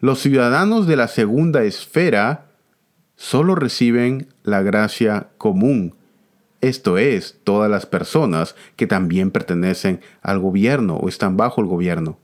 Los 0.00 0.20
ciudadanos 0.20 0.86
de 0.86 0.96
la 0.96 1.06
segunda 1.06 1.62
esfera 1.62 2.46
solo 3.14 3.54
reciben 3.54 4.28
la 4.42 4.62
gracia 4.62 5.28
común, 5.38 5.94
esto 6.60 6.98
es, 6.98 7.38
todas 7.44 7.70
las 7.70 7.86
personas 7.86 8.56
que 8.74 8.88
también 8.88 9.30
pertenecen 9.30 10.00
al 10.22 10.40
gobierno 10.40 10.96
o 10.96 11.08
están 11.08 11.36
bajo 11.36 11.60
el 11.60 11.68
gobierno. 11.68 12.18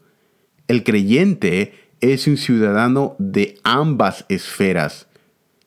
El 0.67 0.83
creyente 0.83 1.75
es 2.01 2.27
un 2.27 2.39
ciudadano 2.39 3.15
de 3.21 3.59
ambas 3.63 4.25
esferas. 4.29 5.07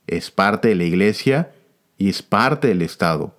Es 0.07 0.31
parte 0.31 0.67
de 0.67 0.75
la 0.75 0.83
iglesia 0.83 1.53
y 1.97 2.09
es 2.09 2.21
parte 2.21 2.67
del 2.67 2.81
Estado. 2.81 3.37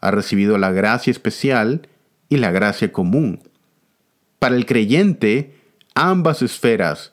Ha 0.00 0.10
recibido 0.10 0.56
la 0.56 0.72
gracia 0.72 1.10
especial 1.10 1.86
y 2.30 2.38
la 2.38 2.50
gracia 2.50 2.90
común. 2.92 3.49
Para 4.40 4.56
el 4.56 4.64
creyente, 4.64 5.54
ambas 5.94 6.40
esferas, 6.40 7.12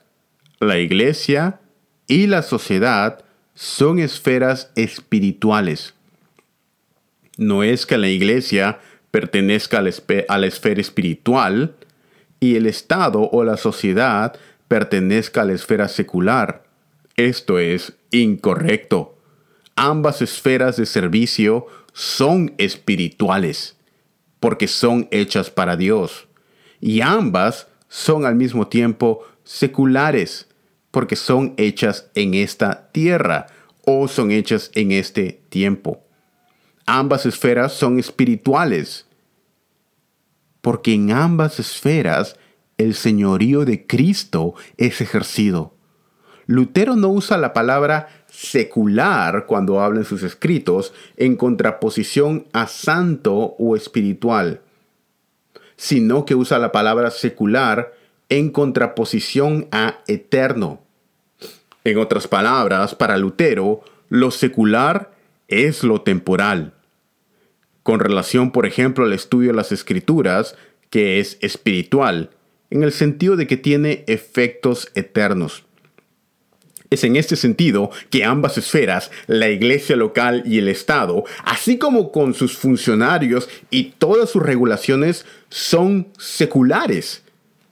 la 0.61 0.79
iglesia 0.79 1.59
y 2.07 2.27
la 2.27 2.41
sociedad, 2.41 3.25
son 3.53 3.99
esferas 3.99 4.71
espirituales. 4.77 5.93
No 7.35 7.63
es 7.63 7.85
que 7.85 7.97
la 7.97 8.07
iglesia 8.07 8.79
pertenezca 9.11 9.79
a 9.79 10.37
la, 10.37 10.47
esfera 10.47 10.79
espiritual 10.79 11.75
y 12.39 12.55
el 12.55 12.65
Estado 12.65 13.29
o 13.29 13.43
la 13.43 13.57
sociedad 13.57 14.39
pertenezca 14.69 15.41
a 15.41 15.45
la 15.45 15.53
esfera 15.53 15.89
secular. 15.89 16.63
Esto 17.17 17.59
es 17.59 17.91
incorrecto. 18.11 19.17
Ambas 19.75 20.21
esferas 20.21 20.77
de 20.77 20.85
servicio 20.85 21.67
son 21.91 22.55
espirituales, 22.57 23.75
porque 24.39 24.69
son 24.69 25.09
hechas 25.11 25.51
para 25.51 25.75
Dios 25.75 26.27
y 26.79 27.01
ambas 27.01 27.67
son 27.87 28.25
al 28.25 28.35
mismo 28.35 28.67
tiempo 28.67 29.23
seculares, 29.43 30.47
porque 30.91 31.15
son 31.15 31.53
hechas 31.57 32.09
en 32.15 32.33
esta 32.33 32.89
tierra 32.91 33.47
o 33.85 34.07
son 34.07 34.31
hechas 34.31 34.71
en 34.73 34.91
este 34.91 35.41
tiempo. 35.49 36.03
Ambas 36.85 37.25
esferas 37.25 37.73
son 37.73 37.99
espirituales, 37.99 39.05
porque 40.61 40.93
en 40.93 41.11
ambas 41.11 41.59
esferas 41.59 42.37
el 42.77 42.93
señorío 42.93 43.65
de 43.65 43.87
Cristo 43.87 44.53
es 44.77 45.01
ejercido. 45.01 45.73
Lutero 46.45 46.95
no 46.95 47.09
usa 47.09 47.37
la 47.37 47.53
palabra 47.53 48.07
secular 48.27 49.45
cuando 49.47 49.81
habla 49.81 49.99
en 49.99 50.05
sus 50.05 50.23
escritos 50.23 50.93
en 51.17 51.35
contraposición 51.35 52.47
a 52.53 52.67
santo 52.67 53.55
o 53.57 53.75
espiritual 53.75 54.61
sino 55.77 56.25
que 56.25 56.35
usa 56.35 56.59
la 56.59 56.71
palabra 56.71 57.11
secular 57.11 57.93
en 58.29 58.49
contraposición 58.49 59.67
a 59.71 59.99
eterno. 60.07 60.81
En 61.83 61.97
otras 61.97 62.27
palabras, 62.27 62.95
para 62.95 63.17
Lutero, 63.17 63.81
lo 64.09 64.31
secular 64.31 65.13
es 65.47 65.83
lo 65.83 66.01
temporal. 66.01 66.73
Con 67.83 68.01
relación, 68.01 68.51
por 68.51 68.65
ejemplo, 68.65 69.05
al 69.05 69.13
estudio 69.13 69.51
de 69.51 69.55
las 69.55 69.71
escrituras, 69.71 70.55
que 70.89 71.19
es 71.19 71.37
espiritual, 71.41 72.31
en 72.69 72.83
el 72.83 72.91
sentido 72.91 73.37
de 73.37 73.47
que 73.47 73.55
tiene 73.55 74.03
efectos 74.07 74.91
eternos. 74.95 75.66
Es 76.89 77.03
en 77.03 77.17
este 77.17 77.35
sentido 77.35 77.91
que 78.09 78.23
ambas 78.23 78.57
esferas, 78.57 79.11
la 79.27 79.49
iglesia 79.49 79.95
local 79.95 80.43
y 80.45 80.57
el 80.57 80.69
Estado, 80.69 81.25
así 81.43 81.77
como 81.77 82.11
con 82.11 82.33
sus 82.33 82.57
funcionarios 82.57 83.49
y 83.69 83.95
todas 83.97 84.29
sus 84.29 84.41
regulaciones, 84.41 85.25
son 85.49 86.07
seculares, 86.17 87.23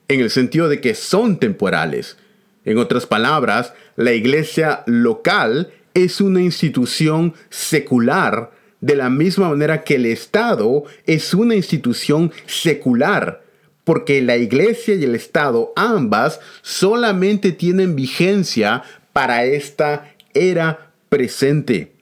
en 0.07 0.19
el 0.19 0.29
sentido 0.29 0.67
de 0.67 0.81
que 0.81 0.95
son 0.95 1.39
temporales. 1.39 2.17
En 2.65 2.77
otras 2.77 3.05
palabras, 3.05 3.73
la 3.95 4.11
iglesia 4.11 4.83
local 4.85 5.71
es 5.93 6.19
una 6.19 6.41
institución 6.41 7.33
secular 7.49 8.51
de 8.81 8.95
la 8.95 9.09
misma 9.09 9.49
manera 9.49 9.83
que 9.83 9.95
el 9.95 10.05
Estado 10.05 10.83
es 11.05 11.33
una 11.33 11.55
institución 11.55 12.31
secular 12.45 13.45
porque 13.85 14.21
la 14.21 14.35
iglesia 14.35 14.95
y 14.95 15.05
el 15.05 15.15
Estado 15.15 15.71
ambas 15.77 16.41
solamente 16.61 17.53
tienen 17.53 17.95
vigencia 17.95 18.83
para 19.15 19.45
esta 19.45 20.13
era 20.33 20.91
presente, 21.07 21.93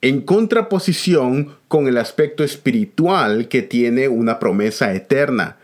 en 0.00 0.22
contraposición 0.22 1.54
con 1.68 1.86
el 1.86 1.96
aspecto 1.96 2.42
espiritual 2.42 3.46
que 3.46 3.62
tiene 3.62 4.08
una 4.08 4.40
promesa 4.40 4.92
eterna. 4.92 5.58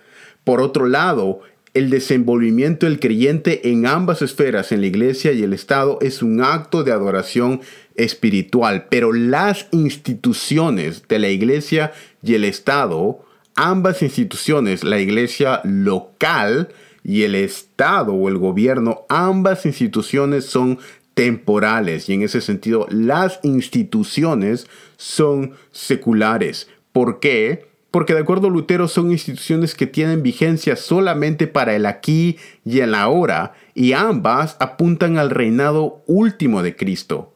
Por 0.45 0.61
otro 0.61 0.87
lado, 0.87 1.41
el 1.75 1.91
desenvolvimiento 1.91 2.87
del 2.87 3.01
creyente 3.01 3.69
en 3.69 3.85
ambas 3.85 4.23
esferas, 4.23 4.71
en 4.71 4.83
la 4.83 4.87
iglesia 4.87 5.33
y 5.33 5.43
el 5.43 5.55
Estado, 5.55 5.99
es 6.03 6.23
un 6.23 6.41
acto 6.41 6.85
de 6.85 6.93
adoración 6.93 7.63
espiritual, 7.97 8.87
pero 8.89 9.13
las 9.13 9.67
instituciones 9.73 11.09
de 11.09 11.19
la 11.19 11.31
iglesia 11.31 11.93
y 12.23 12.35
el 12.35 12.45
Estado, 12.45 13.25
ambas 13.57 14.03
instituciones, 14.03 14.85
la 14.85 15.01
iglesia 15.01 15.63
local, 15.65 16.69
y 17.05 17.23
el 17.23 17.35
Estado 17.35 18.13
o 18.13 18.29
el 18.29 18.39
gobierno, 18.39 19.03
ambas 19.09 19.67
instituciones 19.67 20.47
son 20.47 20.79
temporales 21.15 22.09
y 22.09 22.15
en 22.15 22.23
ese 22.23 22.41
sentido 22.41 22.87
las 22.91 23.41
instituciones 23.43 24.67
son 24.97 25.53
seculares. 25.71 26.69
¿Por 26.93 27.21
qué? 27.21 27.67
Porque 27.91 28.15
de 28.15 28.21
acuerdo 28.21 28.47
a 28.47 28.51
Lutero 28.51 28.89
son 28.89 29.11
instituciones 29.11 29.75
que 29.75 29.87
tienen 29.87 30.23
vigencia 30.23 30.77
solamente 30.77 31.47
para 31.47 31.77
el 31.77 31.85
aquí 31.85 32.39
y 32.65 32.81
el 32.81 32.95
ahora 32.95 33.53
y 33.75 33.93
ambas 33.93 34.57
apuntan 34.61 35.19
al 35.19 35.31
reinado 35.31 36.03
último 36.07 36.63
de 36.63 36.75
Cristo. 36.75 37.35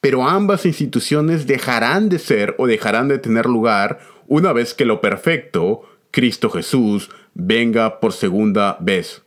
Pero 0.00 0.28
ambas 0.28 0.64
instituciones 0.66 1.48
dejarán 1.48 2.08
de 2.08 2.20
ser 2.20 2.54
o 2.58 2.68
dejarán 2.68 3.08
de 3.08 3.18
tener 3.18 3.46
lugar 3.46 3.98
una 4.28 4.52
vez 4.52 4.74
que 4.74 4.84
lo 4.84 5.00
perfecto, 5.00 5.82
Cristo 6.12 6.50
Jesús, 6.50 7.10
venga 7.38 8.00
por 8.00 8.12
segunda 8.12 8.76
vez. 8.80 9.22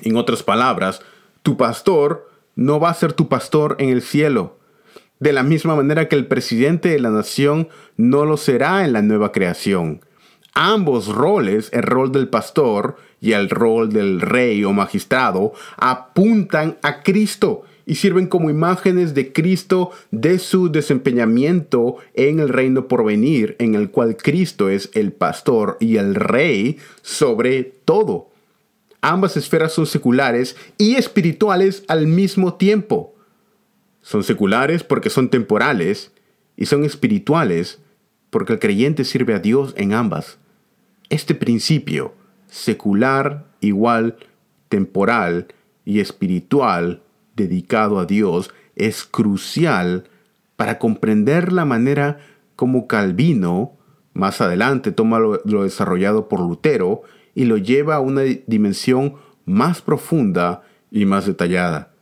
En 0.00 0.16
otras 0.16 0.42
palabras, 0.42 1.02
tu 1.42 1.56
pastor 1.56 2.28
no 2.56 2.80
va 2.80 2.90
a 2.90 2.94
ser 2.94 3.12
tu 3.12 3.28
pastor 3.28 3.76
en 3.78 3.90
el 3.90 4.02
cielo, 4.02 4.58
de 5.20 5.32
la 5.32 5.44
misma 5.44 5.76
manera 5.76 6.08
que 6.08 6.16
el 6.16 6.26
presidente 6.26 6.88
de 6.88 6.98
la 6.98 7.10
nación 7.10 7.68
no 7.96 8.24
lo 8.24 8.36
será 8.36 8.84
en 8.84 8.92
la 8.92 9.02
nueva 9.02 9.30
creación. 9.30 10.00
Ambos 10.54 11.08
roles, 11.08 11.70
el 11.72 11.82
rol 11.82 12.12
del 12.12 12.28
pastor 12.28 12.96
y 13.20 13.32
el 13.32 13.48
rol 13.48 13.92
del 13.92 14.20
rey 14.20 14.64
o 14.64 14.72
magistrado, 14.72 15.52
apuntan 15.76 16.78
a 16.82 17.02
Cristo 17.02 17.62
y 17.86 17.96
sirven 17.96 18.26
como 18.26 18.50
imágenes 18.50 19.14
de 19.14 19.32
Cristo 19.32 19.90
de 20.10 20.38
su 20.38 20.70
desempeñamiento 20.70 21.96
en 22.14 22.40
el 22.40 22.48
reino 22.48 22.88
por 22.88 23.04
venir, 23.04 23.56
en 23.58 23.74
el 23.74 23.90
cual 23.90 24.16
Cristo 24.16 24.68
es 24.68 24.90
el 24.94 25.12
pastor 25.12 25.76
y 25.80 25.96
el 25.96 26.14
rey 26.14 26.78
sobre 27.02 27.64
todo. 27.64 28.30
Ambas 29.00 29.36
esferas 29.36 29.72
son 29.72 29.86
seculares 29.86 30.56
y 30.78 30.94
espirituales 30.94 31.84
al 31.88 32.06
mismo 32.06 32.54
tiempo. 32.54 33.14
Son 34.00 34.22
seculares 34.22 34.84
porque 34.84 35.10
son 35.10 35.28
temporales 35.28 36.12
y 36.56 36.66
son 36.66 36.84
espirituales 36.84 37.80
porque 38.30 38.54
el 38.54 38.58
creyente 38.58 39.04
sirve 39.04 39.34
a 39.34 39.40
Dios 39.40 39.74
en 39.76 39.92
ambas. 39.92 40.38
Este 41.08 41.34
principio, 41.34 42.14
secular 42.48 43.46
igual 43.60 44.16
temporal 44.68 45.48
y 45.84 46.00
espiritual 46.00 47.01
dedicado 47.36 47.98
a 47.98 48.06
Dios, 48.06 48.52
es 48.76 49.04
crucial 49.04 50.04
para 50.56 50.78
comprender 50.78 51.52
la 51.52 51.64
manera 51.64 52.18
como 52.56 52.86
Calvino, 52.86 53.72
más 54.14 54.40
adelante, 54.40 54.92
toma 54.92 55.18
lo, 55.18 55.40
lo 55.44 55.64
desarrollado 55.64 56.28
por 56.28 56.40
Lutero 56.40 57.02
y 57.34 57.44
lo 57.44 57.56
lleva 57.56 57.96
a 57.96 58.00
una 58.00 58.22
dimensión 58.46 59.14
más 59.44 59.82
profunda 59.82 60.62
y 60.90 61.06
más 61.06 61.26
detallada. 61.26 61.92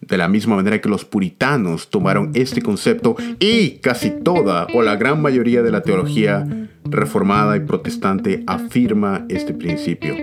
De 0.00 0.16
la 0.16 0.28
misma 0.28 0.56
manera 0.56 0.80
que 0.80 0.88
los 0.88 1.04
puritanos 1.04 1.90
tomaron 1.90 2.30
este 2.34 2.62
concepto 2.62 3.16
y 3.40 3.78
casi 3.78 4.10
toda 4.10 4.66
o 4.72 4.82
la 4.82 4.96
gran 4.96 5.20
mayoría 5.20 5.62
de 5.62 5.72
la 5.72 5.82
teología 5.82 6.46
reformada 6.84 7.56
y 7.56 7.60
protestante 7.60 8.44
afirma 8.46 9.26
este 9.28 9.52
principio. 9.52 10.14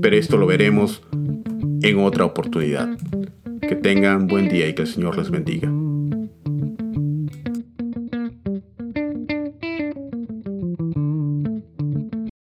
Pero 0.00 0.16
esto 0.16 0.36
lo 0.36 0.46
veremos 0.46 1.02
en 1.82 1.98
otra 1.98 2.24
oportunidad. 2.24 2.96
Que 3.62 3.76
tengan 3.76 4.26
buen 4.26 4.48
día 4.48 4.68
y 4.68 4.74
que 4.74 4.82
el 4.82 4.88
Señor 4.88 5.16
les 5.16 5.30
bendiga. 5.30 5.70